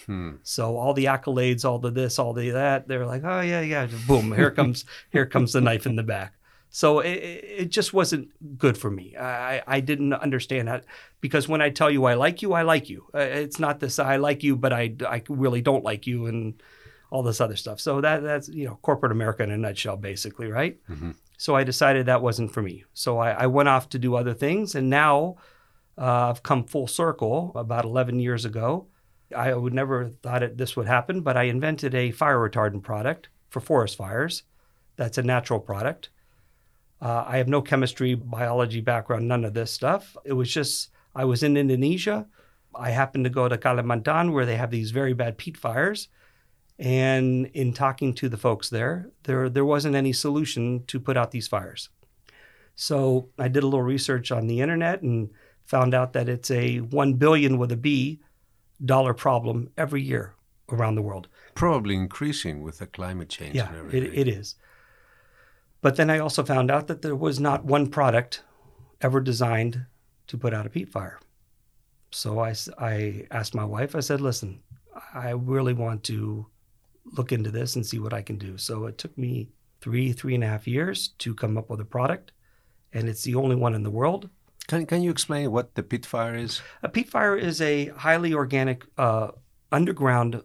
So 0.45 0.77
all 0.77 0.95
the 0.95 1.07
accolades, 1.07 1.65
all 1.65 1.81
the 1.81 1.91
this, 1.91 2.19
all 2.21 2.33
the 2.33 2.51
that, 2.51 2.87
they're 2.87 3.07
like, 3.07 3.23
oh 3.25 3.41
yeah, 3.41 3.61
yeah, 3.61 3.89
boom, 4.07 4.33
here 4.33 4.53
comes 4.53 4.85
here 5.11 5.27
comes 5.27 5.53
the 5.53 5.61
knife 5.61 5.87
in 5.87 5.97
the 5.97 6.05
back. 6.05 6.35
So 6.71 7.01
it, 7.01 7.09
it 7.17 7.45
it 7.63 7.69
just 7.71 7.93
wasn't 7.93 8.29
good 8.59 8.79
for 8.79 8.91
me. 8.91 9.17
I, 9.17 9.63
I 9.67 9.81
didn't 9.81 10.13
understand 10.13 10.69
that 10.69 10.85
because 11.21 11.49
when 11.49 11.61
I 11.61 11.71
tell 11.71 11.91
you 11.91 12.05
I 12.05 12.15
like 12.15 12.41
you, 12.43 12.53
I 12.53 12.63
like 12.63 12.89
you. 12.89 13.07
Uh, 13.13 13.19
It's 13.19 13.59
not 13.59 13.81
this 13.81 13.99
I 13.99 14.17
like 14.17 14.45
you, 14.45 14.55
but 14.57 14.73
I, 14.73 14.95
I 15.09 15.23
really 15.29 15.63
don't 15.63 15.83
like 15.85 16.07
you 16.07 16.27
and 16.27 16.55
all 17.11 17.23
this 17.23 17.41
other 17.41 17.57
stuff. 17.57 17.81
So 17.81 18.01
that 18.01 18.23
that's 18.23 18.49
you 18.49 18.67
know 18.67 18.79
corporate 18.83 19.13
America 19.13 19.43
in 19.43 19.51
a 19.51 19.59
nutshell, 19.59 19.97
basically, 19.97 20.49
right? 20.51 20.79
So 21.39 21.55
I 21.55 21.65
decided 21.65 22.07
that 22.07 22.23
wasn't 22.23 22.53
for 22.53 22.63
me. 22.63 22.85
So 22.95 23.19
I, 23.19 23.31
I 23.31 23.47
went 23.47 23.69
off 23.69 23.89
to 23.91 23.99
do 23.99 24.15
other 24.15 24.35
things, 24.35 24.75
and 24.75 24.89
now 24.89 25.37
uh, 25.99 26.31
I've 26.31 26.43
come 26.43 26.65
full 26.65 26.87
circle. 26.87 27.53
About 27.55 27.85
11 27.85 28.21
years 28.21 28.45
ago, 28.45 28.87
I 29.37 29.55
would 29.55 29.75
never 29.75 30.09
thought 30.23 30.43
it, 30.43 30.57
this 30.57 30.77
would 30.77 30.87
happen, 30.87 31.21
but 31.21 31.37
I 31.37 31.45
invented 31.45 31.95
a 31.95 32.11
fire 32.11 32.39
retardant 32.39 32.83
product 32.83 33.29
for 33.51 33.61
forest 33.61 33.97
fires. 33.97 34.45
That's 34.97 35.19
a 35.19 35.23
natural 35.23 35.61
product. 35.61 36.11
Uh, 37.01 37.25
I 37.27 37.37
have 37.37 37.49
no 37.49 37.61
chemistry, 37.61 38.15
biology 38.15 38.81
background, 38.81 39.29
none 39.29 39.45
of 39.45 39.53
this 39.53 39.71
stuff. 39.71 40.17
It 40.25 40.33
was 40.33 40.51
just 40.51 40.91
I 41.15 41.25
was 41.25 41.43
in 41.43 41.57
Indonesia. 41.57 42.27
I 42.75 42.91
happened 42.91 43.25
to 43.25 43.31
go 43.31 43.49
to 43.49 43.59
Kalimantan 43.59 44.33
where 44.33 44.47
they 44.47 44.57
have 44.57 44.71
these 44.71 44.91
very 44.91 45.13
bad 45.13 45.39
peat 45.39 45.57
fires. 45.57 46.09
And 46.79 47.47
in 47.47 47.73
talking 47.73 48.13
to 48.15 48.29
the 48.29 48.37
folks 48.37 48.69
there, 48.69 49.11
there 49.23 49.49
there 49.49 49.65
wasn't 49.65 49.97
any 49.97 50.13
solution 50.13 50.85
to 50.87 51.01
put 51.01 51.17
out 51.17 51.31
these 51.31 51.49
fires. 51.49 51.89
So 52.75 53.31
I 53.39 53.49
did 53.49 53.63
a 53.63 53.67
little 53.67 53.83
research 53.83 54.31
on 54.31 54.47
the 54.47 54.61
internet 54.61 55.01
and 55.01 55.31
found 55.65 55.95
out 55.95 56.13
that 56.13 56.29
it's 56.29 56.51
a 56.51 56.79
1 56.79 57.15
billion 57.15 57.59
with 57.59 57.73
a 57.73 57.77
B 57.77 58.21
dollar 58.85 59.15
problem 59.15 59.71
every 59.77 60.03
year 60.03 60.35
around 60.71 60.95
the 60.97 61.03
world. 61.03 61.29
Probably 61.55 61.95
increasing 61.95 62.63
with 62.63 62.79
the 62.79 62.87
climate 62.87 63.31
change 63.31 63.55
Yeah, 63.57 63.73
and 63.73 63.95
it, 63.95 64.13
it 64.15 64.29
is. 64.29 64.57
But 65.81 65.97
then 65.97 66.11
I 66.11 66.19
also 66.19 66.45
found 66.45 66.71
out 66.71 66.89
that 66.89 67.03
there 67.03 67.17
was 67.17 67.41
not 67.41 67.65
one 67.65 67.89
product 67.89 68.43
ever 69.01 69.21
designed 69.21 69.87
to 70.27 70.37
put 70.37 70.53
out 70.53 70.67
a 70.67 70.71
peat 70.71 70.89
fire. 70.89 71.21
So 72.11 72.41
I, 72.41 72.55
I 72.79 73.27
asked 73.31 73.55
my 73.55 73.65
wife, 73.65 73.95
I 73.95 74.01
said, 74.01 74.21
listen, 74.21 74.61
I 75.15 75.31
really 75.31 75.73
want 75.73 76.03
to 76.05 76.47
look 77.13 77.33
into 77.33 77.51
this 77.51 77.77
and 77.77 77.85
see 77.85 77.99
what 77.99 78.13
I 78.13 78.23
can 78.23 78.39
do. 78.39 78.59
So 78.59 78.87
it 78.87 78.99
took 78.99 79.17
me 79.17 79.49
three, 79.81 80.13
three 80.13 80.35
and 80.35 80.45
a 80.45 80.49
half 80.49 80.67
years 80.67 81.09
to 81.19 81.35
come 81.35 81.57
up 81.57 81.71
with 81.71 81.81
a 81.81 81.85
product. 81.85 82.33
And 82.93 83.09
it's 83.09 83.23
the 83.23 83.35
only 83.35 83.57
one 83.57 83.75
in 83.75 83.83
the 83.83 83.91
world. 83.91 84.29
Can, 84.67 84.87
can 84.87 85.03
you 85.03 85.11
explain 85.11 85.53
what 85.53 85.75
the 85.75 85.83
pit 85.83 86.05
fire 86.05 86.35
is? 86.35 86.61
A 86.83 86.89
peat 86.89 87.09
fire 87.09 87.37
is 87.37 87.61
a 87.61 87.87
highly 87.89 88.35
organic 88.35 88.85
uh, 88.99 89.29
underground 89.71 90.43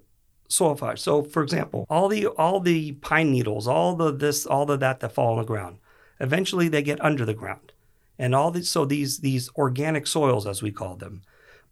soil 0.48 0.76
fire. 0.76 0.96
So, 0.96 1.24
for 1.24 1.42
example, 1.42 1.86
all 1.90 2.08
the 2.08 2.28
all 2.28 2.60
the 2.60 2.94
pine 2.94 3.32
needles, 3.32 3.68
all 3.68 3.96
the 3.96 4.12
this, 4.12 4.46
all 4.46 4.66
the 4.66 4.78
that 4.78 5.00
that 5.00 5.14
fall 5.14 5.34
on 5.34 5.40
the 5.40 5.46
ground, 5.46 5.78
eventually 6.20 6.68
they 6.68 6.84
get 6.84 7.04
under 7.04 7.26
the 7.26 7.34
ground, 7.34 7.72
and 8.20 8.36
all 8.36 8.52
these 8.52 8.70
so 8.70 8.86
these 8.86 9.20
these 9.20 9.50
organic 9.56 10.06
soils, 10.06 10.46
as 10.46 10.62
we 10.62 10.72
call 10.72 10.98
them, 10.98 11.24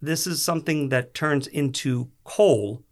this 0.01 0.25
is 0.25 0.41
something 0.41 0.89
that 0.89 1.13
turns 1.13 1.45
into 1.45 2.09
coal 2.23 2.83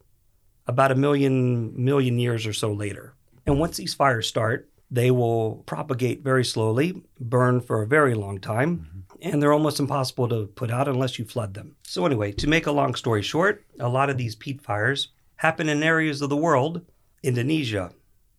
about 0.67 0.91
a 0.91 0.95
million 0.95 1.74
million 1.83 2.19
years 2.19 2.45
or 2.45 2.53
so 2.53 2.71
later. 2.71 3.13
And 3.45 3.59
once 3.59 3.77
these 3.77 3.93
fires 3.93 4.27
start, 4.27 4.69
they 4.91 5.12
will 5.12 5.63
propagate 5.65 6.24
very 6.24 6.45
slowly, 6.45 7.01
burn 7.19 7.62
for 7.62 7.81
a 7.81 7.88
very 7.88 8.13
long 8.13 8.39
time, 8.39 9.05
and 9.21 9.41
they're 9.41 9.53
almost 9.53 9.79
impossible 9.79 10.27
to 10.29 10.47
put 10.47 10.71
out 10.71 10.88
unless 10.88 11.17
you 11.17 11.25
flood 11.25 11.53
them. 11.53 11.75
So, 11.83 12.05
anyway, 12.05 12.31
to 12.33 12.47
make 12.47 12.67
a 12.67 12.71
long 12.71 12.95
story 12.95 13.21
short, 13.21 13.65
a 13.79 13.89
lot 13.89 14.09
of 14.09 14.17
these 14.17 14.36
peat 14.36 14.62
fires 14.62 15.09
happen 15.38 15.69
in 15.69 15.83
areas 15.83 16.21
of 16.21 16.29
the 16.29 16.38
world 16.38 16.81
Indonesia, 17.24 17.91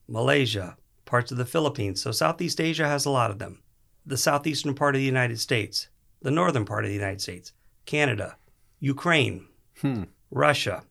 Malaysia, 0.07 0.77
parts 1.05 1.33
of 1.33 1.39
the 1.39 1.45
Philippines. 1.45 2.01
So, 2.01 2.13
Southeast 2.13 2.61
Asia 2.61 2.87
has 2.87 3.05
a 3.05 3.11
lot 3.11 3.31
of 3.31 3.39
them. 3.39 3.63
The 4.07 4.17
southeastern 4.17 4.75
part 4.75 4.95
of 4.95 5.01
the 5.01 5.07
United 5.07 5.41
States, 5.41 5.89
the 6.23 6.31
northern 6.31 6.65
part 6.65 6.85
of 6.85 6.89
the 6.89 6.95
United 6.97 7.21
States, 7.21 7.53
Canada, 7.85 8.37
Ukraine, 8.81 9.47
Hmm. 9.81 10.05
Russia, 10.31 10.83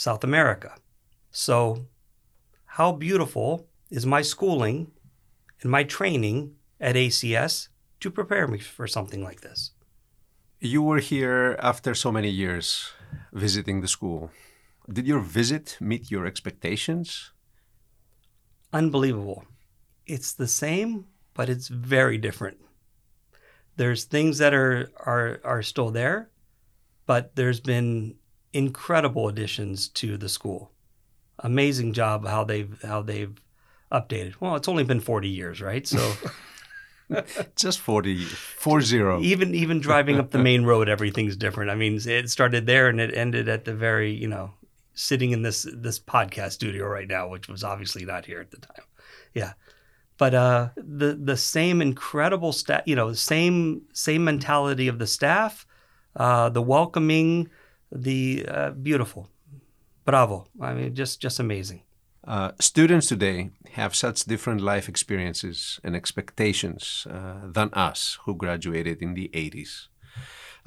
South 0.00 0.24
America. 0.24 0.76
So, 1.30 1.84
how 2.64 2.90
beautiful 2.90 3.68
is 3.90 4.06
my 4.06 4.22
schooling 4.22 4.92
and 5.60 5.70
my 5.70 5.84
training 5.84 6.54
at 6.80 6.96
ACS 6.96 7.68
to 8.00 8.10
prepare 8.10 8.48
me 8.48 8.58
for 8.60 8.86
something 8.86 9.22
like 9.22 9.42
this? 9.42 9.72
You 10.58 10.80
were 10.82 11.00
here 11.00 11.58
after 11.60 11.94
so 11.94 12.10
many 12.10 12.30
years 12.30 12.92
visiting 13.34 13.82
the 13.82 13.88
school. 13.88 14.30
Did 14.90 15.06
your 15.06 15.20
visit 15.20 15.76
meet 15.80 16.10
your 16.10 16.24
expectations? 16.24 17.32
Unbelievable. 18.72 19.44
It's 20.06 20.32
the 20.32 20.48
same, 20.48 21.08
but 21.34 21.50
it's 21.50 21.68
very 21.68 22.16
different. 22.16 22.56
There's 23.76 24.04
things 24.04 24.38
that 24.38 24.54
are 24.54 24.88
are 24.96 25.40
are 25.44 25.62
still 25.62 25.90
there, 25.90 26.30
but 27.04 27.36
there's 27.36 27.60
been 27.60 28.16
incredible 28.52 29.28
additions 29.28 29.88
to 29.88 30.16
the 30.16 30.28
school. 30.28 30.70
Amazing 31.38 31.92
job 31.92 32.26
how 32.26 32.44
they've 32.44 32.80
how 32.82 33.02
they've 33.02 33.40
updated. 33.90 34.34
Well, 34.40 34.56
it's 34.56 34.68
only 34.68 34.84
been 34.84 35.00
40 35.00 35.28
years, 35.28 35.60
right? 35.60 35.86
So 35.86 36.12
Just 37.56 37.80
40, 37.80 38.24
40. 38.24 39.26
even 39.26 39.54
even 39.54 39.80
driving 39.80 40.18
up 40.18 40.30
the 40.30 40.38
main 40.38 40.64
road, 40.64 40.88
everything's 40.88 41.36
different. 41.36 41.70
I 41.70 41.74
mean, 41.74 41.98
it 42.04 42.30
started 42.30 42.66
there 42.66 42.88
and 42.88 43.00
it 43.00 43.14
ended 43.14 43.48
at 43.48 43.64
the 43.64 43.74
very, 43.74 44.12
you 44.12 44.28
know, 44.28 44.52
sitting 44.94 45.32
in 45.32 45.42
this 45.42 45.66
this 45.74 45.98
podcast 45.98 46.52
studio 46.52 46.86
right 46.86 47.08
now, 47.08 47.28
which 47.28 47.48
was 47.48 47.64
obviously 47.64 48.04
not 48.04 48.26
here 48.26 48.40
at 48.40 48.50
the 48.50 48.58
time. 48.58 48.84
Yeah, 49.34 49.54
but 50.18 50.34
uh, 50.34 50.68
the 50.76 51.18
the 51.20 51.36
same 51.36 51.82
incredible 51.82 52.52
staff, 52.52 52.82
you 52.86 52.94
know, 52.94 53.12
same 53.12 53.82
same 53.92 54.24
mentality 54.24 54.86
of 54.86 54.98
the 55.00 55.06
staff, 55.06 55.66
uh, 56.14 56.48
the 56.48 56.62
welcoming, 56.62 57.48
the 57.92 58.46
uh, 58.48 58.70
beautiful, 58.70 59.28
bravo. 60.04 60.48
I 60.60 60.74
mean, 60.74 60.94
just 60.94 61.20
just 61.20 61.40
amazing. 61.40 61.82
Uh, 62.26 62.52
students 62.60 63.06
today 63.06 63.50
have 63.72 63.94
such 63.94 64.24
different 64.24 64.60
life 64.60 64.88
experiences 64.88 65.80
and 65.82 65.96
expectations 65.96 67.06
uh, 67.10 67.40
than 67.46 67.70
us 67.72 68.18
who 68.24 68.34
graduated 68.34 69.00
in 69.00 69.14
the 69.14 69.30
80s. 69.32 69.88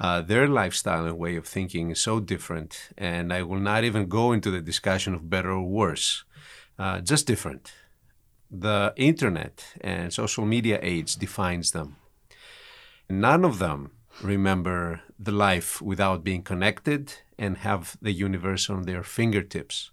Uh, 0.00 0.20
their 0.20 0.48
lifestyle 0.48 1.06
and 1.06 1.16
way 1.16 1.36
of 1.36 1.46
thinking 1.46 1.90
is 1.90 2.00
so 2.00 2.18
different, 2.18 2.90
and 2.98 3.32
I 3.32 3.42
will 3.42 3.60
not 3.60 3.84
even 3.84 4.08
go 4.08 4.32
into 4.32 4.50
the 4.50 4.60
discussion 4.60 5.14
of 5.14 5.30
better 5.30 5.52
or 5.52 5.62
worse, 5.62 6.24
uh, 6.78 7.00
just 7.00 7.28
different. 7.28 7.72
The 8.50 8.92
internet 8.96 9.64
and 9.80 10.12
social 10.12 10.44
media 10.44 10.80
age 10.82 11.14
defines 11.16 11.70
them. 11.70 11.96
None 13.08 13.44
of 13.44 13.58
them 13.58 13.92
remember 14.22 15.02
the 15.24 15.32
life 15.32 15.80
without 15.82 16.22
being 16.24 16.42
connected 16.42 17.12
and 17.38 17.58
have 17.58 17.96
the 18.00 18.12
universe 18.12 18.70
on 18.70 18.82
their 18.82 19.02
fingertips. 19.02 19.90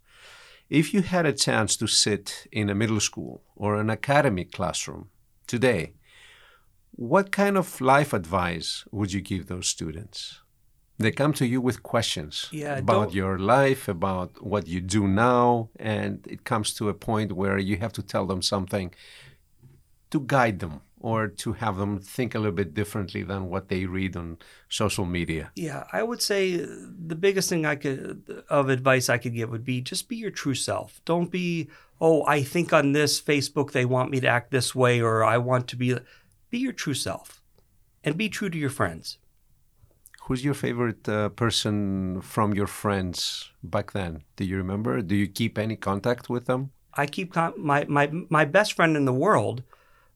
If 0.70 0.94
you 0.94 1.02
had 1.02 1.26
a 1.26 1.34
chance 1.34 1.76
to 1.78 1.88
sit 1.88 2.48
in 2.52 2.70
a 2.70 2.76
middle 2.76 3.00
school 3.00 3.44
or 3.56 3.76
an 3.76 3.90
academic 3.90 4.52
classroom 4.52 5.10
today, 5.48 5.94
what 6.92 7.32
kind 7.32 7.58
of 7.58 7.82
life 7.82 8.14
advice 8.14 8.86
would 8.92 9.12
you 9.14 9.22
give 9.22 9.48
those 9.48 9.68
students? 9.68 10.42
They 10.98 11.12
come 11.12 11.34
to 11.34 11.48
you 11.48 11.62
with 11.62 11.82
questions 11.82 12.48
Yeah, 12.52 12.78
about 12.78 13.06
don't- 13.08 13.14
your 13.16 13.40
life, 13.40 13.88
about 13.88 14.30
what 14.46 14.68
you 14.68 14.82
do 14.82 15.08
now, 15.08 15.70
and 15.80 16.26
it 16.28 16.44
comes 16.44 16.74
to 16.76 16.90
a 16.90 16.94
point 16.94 17.32
where 17.32 17.58
you 17.58 17.78
have 17.78 17.94
to 17.94 18.04
tell 18.04 18.26
them 18.28 18.42
something 18.42 18.94
to 20.12 20.20
guide 20.20 20.60
them 20.60 20.82
or 21.02 21.28
to 21.28 21.54
have 21.54 21.78
them 21.78 22.00
think 22.00 22.36
a 22.36 22.40
little 22.40 22.56
bit 22.56 22.74
differently 22.74 23.24
than 23.24 23.50
what 23.50 23.70
they 23.70 23.86
read 23.86 24.16
on 24.16 24.38
social 24.70 25.06
media. 25.06 25.52
Yeah, 25.56 25.84
I 25.92 26.04
would 26.04 26.22
say 26.22 26.58
the 26.58 27.16
biggest 27.16 27.50
thing 27.50 27.66
I 27.66 27.76
could 27.76 28.44
of 28.50 28.70
advice 28.70 29.10
I 29.10 29.18
could 29.18 29.34
give 29.34 29.50
would 29.50 29.66
be 29.66 29.82
just 29.82 30.08
be 30.08 30.16
your 30.16 30.32
true 30.32 30.54
self. 30.54 31.02
Don't 31.06 31.32
be, 31.32 31.70
oh, 32.00 32.24
I 32.26 32.44
think 32.44 32.72
on 32.72 32.92
this 32.92 33.22
Facebook 33.22 33.72
they 33.72 33.86
want 33.86 34.12
me 34.12 34.20
to 34.20 34.28
act 34.28 34.52
this 34.52 34.76
way 34.76 35.02
or 35.02 35.24
I 35.24 35.38
want 35.38 35.68
to 35.70 35.76
be 35.76 35.98
be 36.50 36.60
your 36.60 36.74
true 36.74 36.94
self 36.94 37.42
and 38.04 38.18
be 38.18 38.30
true 38.30 38.50
to 38.50 38.58
your 38.58 38.70
friends. 38.70 39.18
Who's 40.26 40.46
your 40.46 40.54
favorite 40.54 41.10
uh, 41.10 41.30
person 41.30 42.22
from 42.22 42.54
your 42.54 42.68
friends 42.68 43.50
back 43.64 43.92
then? 43.92 44.24
Do 44.36 44.46
you 44.46 44.58
remember? 44.58 45.02
Do 45.02 45.16
you 45.16 45.28
keep 45.28 45.58
any 45.58 45.76
contact 45.76 46.30
with 46.30 46.46
them? 46.46 46.72
I 46.94 47.06
keep 47.08 47.34
con- 47.34 47.54
my 47.58 47.86
my 47.86 48.12
my 48.30 48.46
best 48.46 48.74
friend 48.74 48.96
in 48.96 49.06
the 49.06 49.14
world 49.14 49.64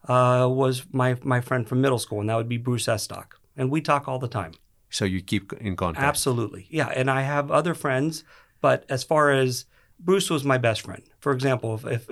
uh, 0.07 0.47
was 0.49 0.85
my 0.91 1.17
my 1.23 1.41
friend 1.41 1.67
from 1.67 1.81
middle 1.81 1.99
school 1.99 2.19
and 2.19 2.29
that 2.29 2.35
would 2.35 2.49
be 2.49 2.57
Bruce 2.57 2.85
Estock. 2.85 3.33
And 3.57 3.71
we 3.71 3.81
talk 3.81 4.07
all 4.07 4.19
the 4.19 4.27
time. 4.27 4.53
So 4.89 5.05
you 5.05 5.21
keep 5.21 5.53
in 5.53 5.75
contact. 5.75 6.05
Absolutely. 6.05 6.67
Yeah. 6.69 6.87
And 6.87 7.09
I 7.09 7.21
have 7.21 7.51
other 7.51 7.73
friends, 7.73 8.23
but 8.61 8.85
as 8.89 9.03
far 9.03 9.31
as 9.31 9.65
Bruce 9.99 10.29
was 10.29 10.43
my 10.43 10.57
best 10.57 10.81
friend. 10.81 11.03
For 11.19 11.31
example, 11.31 11.79
if, 11.87 12.09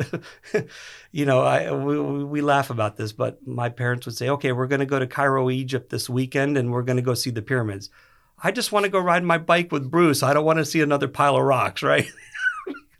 if 0.53 0.67
you 1.11 1.25
know, 1.25 1.41
I 1.41 1.71
we, 1.71 1.99
we 2.23 2.41
laugh 2.41 2.69
about 2.69 2.97
this, 2.97 3.11
but 3.11 3.45
my 3.45 3.69
parents 3.69 4.05
would 4.05 4.15
say, 4.15 4.29
"Okay, 4.29 4.51
we're 4.51 4.67
going 4.67 4.79
to 4.79 4.85
go 4.85 4.99
to 4.99 5.07
Cairo, 5.07 5.49
Egypt 5.49 5.89
this 5.89 6.09
weekend, 6.09 6.57
and 6.57 6.71
we're 6.71 6.81
going 6.83 6.97
to 6.97 7.03
go 7.03 7.13
see 7.13 7.29
the 7.29 7.41
pyramids." 7.41 7.89
I 8.41 8.51
just 8.51 8.71
want 8.71 8.85
to 8.85 8.89
go 8.89 8.99
ride 8.99 9.23
my 9.23 9.37
bike 9.37 9.71
with 9.71 9.89
Bruce. 9.89 10.23
I 10.23 10.33
don't 10.33 10.45
want 10.45 10.59
to 10.59 10.65
see 10.65 10.81
another 10.81 11.07
pile 11.07 11.37
of 11.37 11.43
rocks, 11.43 11.83
right? 11.83 12.05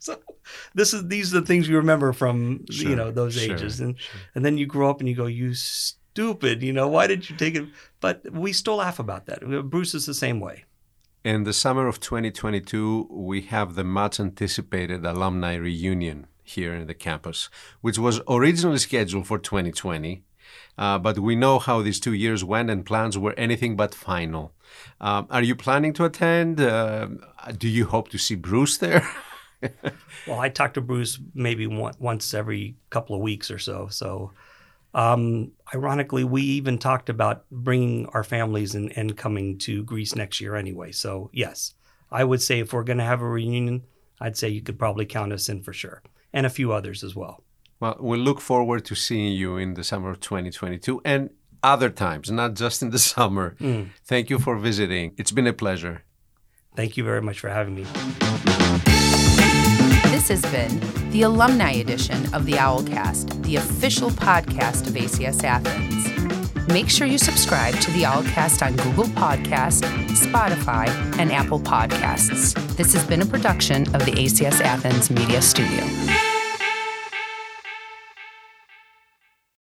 so 0.04 0.20
this 0.76 0.94
is 0.94 1.08
these 1.08 1.34
are 1.34 1.40
the 1.40 1.46
things 1.46 1.70
you 1.70 1.78
remember 1.78 2.12
from 2.12 2.66
you 2.70 2.94
know 2.96 3.10
those 3.10 3.36
sure, 3.36 3.56
ages, 3.56 3.80
and 3.80 3.96
and 4.36 4.44
then 4.44 4.58
you 4.58 4.66
grow 4.66 4.90
up 4.90 5.00
and 5.00 5.08
you 5.08 5.16
go, 5.16 5.28
"You 5.28 5.54
stupid," 5.54 6.62
you 6.62 6.74
know, 6.74 6.90
why 6.90 7.08
did 7.08 7.30
you 7.30 7.38
take 7.38 7.56
it? 7.56 7.70
But 8.02 8.30
we 8.34 8.52
still 8.52 8.76
laugh 8.76 9.00
about 9.00 9.28
that. 9.28 9.40
Bruce 9.70 9.94
is 9.94 10.06
the 10.06 10.14
same 10.14 10.42
way. 10.42 10.66
In 11.24 11.46
the 11.46 11.54
summer 11.54 11.88
of 11.88 12.02
2022, 12.02 13.08
we 13.10 13.44
have 13.44 13.76
the 13.76 13.86
much 13.86 14.20
anticipated 14.20 15.06
alumni 15.06 15.56
reunion 15.56 16.28
here 16.44 16.74
in 16.74 16.88
the 16.88 16.94
campus, 16.94 17.50
which 17.80 17.98
was 17.98 18.20
originally 18.28 18.80
scheduled 18.80 19.26
for 19.26 19.40
2020. 19.40 20.26
Uh, 20.78 21.00
but 21.00 21.18
we 21.18 21.38
know 21.38 21.60
how 21.60 21.82
these 21.82 22.02
two 22.02 22.12
years 22.12 22.44
went, 22.44 22.70
and 22.70 22.86
plans 22.86 23.18
were 23.18 23.34
anything 23.38 23.78
but 23.78 23.96
final. 23.96 24.52
Um, 25.00 25.28
are 25.30 25.42
you 25.42 25.56
planning 25.56 25.94
to 25.94 26.04
attend? 26.04 26.60
Uh, 26.60 27.08
do 27.58 27.70
you 27.70 27.86
hope 27.86 28.10
to 28.10 28.18
see 28.18 28.36
Bruce 28.36 28.78
there? 28.78 29.08
Well, 30.28 30.40
I 30.40 30.48
talk 30.48 30.76
to 30.76 30.82
Bruce 30.82 31.20
maybe 31.34 31.68
one, 31.68 31.96
once 32.00 32.34
every 32.34 32.76
couple 32.90 33.16
of 33.16 33.22
weeks 33.22 33.52
or 33.52 33.60
so. 33.60 33.88
So, 33.90 34.32
um, 34.94 35.52
ironically, 35.74 36.24
we 36.24 36.44
even 36.44 36.78
talked 36.78 37.10
about 37.10 37.44
bringing 37.52 38.06
our 38.14 38.24
families 38.24 38.74
and, 38.76 38.96
and 38.98 39.18
coming 39.18 39.58
to 39.60 39.84
Greece 39.84 40.16
next 40.16 40.40
year 40.40 40.56
anyway. 40.56 40.94
So, 40.94 41.30
yes, 41.34 41.74
I 42.10 42.24
would 42.24 42.42
say 42.42 42.60
if 42.60 42.72
we're 42.72 42.84
going 42.84 43.00
to 43.00 43.04
have 43.04 43.22
a 43.22 43.28
reunion, 43.28 43.84
I'd 44.22 44.38
say 44.38 44.48
you 44.48 44.62
could 44.62 44.80
probably 44.80 45.06
count 45.06 45.34
us 45.34 45.50
in 45.50 45.62
for 45.62 45.74
sure, 45.74 46.02
and 46.32 46.46
a 46.46 46.50
few 46.50 46.72
others 46.72 47.04
as 47.04 47.16
well. 47.16 47.44
Well, 47.80 47.98
we 48.00 48.18
look 48.18 48.40
forward 48.40 48.86
to 48.86 48.96
seeing 48.96 49.34
you 49.34 49.58
in 49.58 49.74
the 49.74 49.84
summer 49.84 50.10
of 50.10 50.22
2022. 50.22 51.02
And 51.04 51.32
other 51.64 51.90
times, 51.90 52.30
not 52.30 52.54
just 52.54 52.82
in 52.82 52.92
the 52.92 53.00
summer. 53.14 53.56
Mm. 53.60 53.90
Thank 54.06 54.30
you 54.30 54.38
for 54.38 54.58
visiting. 54.58 55.14
It's 55.18 55.32
been 55.32 55.48
a 55.48 55.54
pleasure. 55.54 56.04
Thank 56.76 56.98
you 56.98 57.04
very 57.04 57.22
much 57.22 57.40
for 57.40 57.50
having 57.50 57.76
me. 57.76 58.53
This 60.14 60.28
has 60.28 60.44
been 60.52 61.10
the 61.10 61.24
alumni 61.24 61.72
edition 61.72 62.32
of 62.36 62.46
the 62.46 62.52
Owlcast, 62.52 63.42
the 63.46 63.56
official 63.56 64.12
podcast 64.12 64.86
of 64.86 64.94
ACS 64.94 65.44
Athens. 65.44 66.68
Make 66.68 66.88
sure 66.88 67.08
you 67.08 67.18
subscribe 67.18 67.74
to 67.80 67.90
the 67.90 68.04
Owlcast 68.04 68.64
on 68.64 68.76
Google 68.76 69.06
Podcast, 69.06 69.82
Spotify, 70.10 70.88
and 71.18 71.32
Apple 71.32 71.60
Podcasts. 71.60 72.54
This 72.76 72.94
has 72.94 73.04
been 73.08 73.24
a 73.24 73.26
production 73.26 73.88
of 73.96 74.06
the 74.06 74.12
ACS 74.12 74.62
Athens 74.62 75.10
Media 75.10 75.42
Studio. 75.42 75.84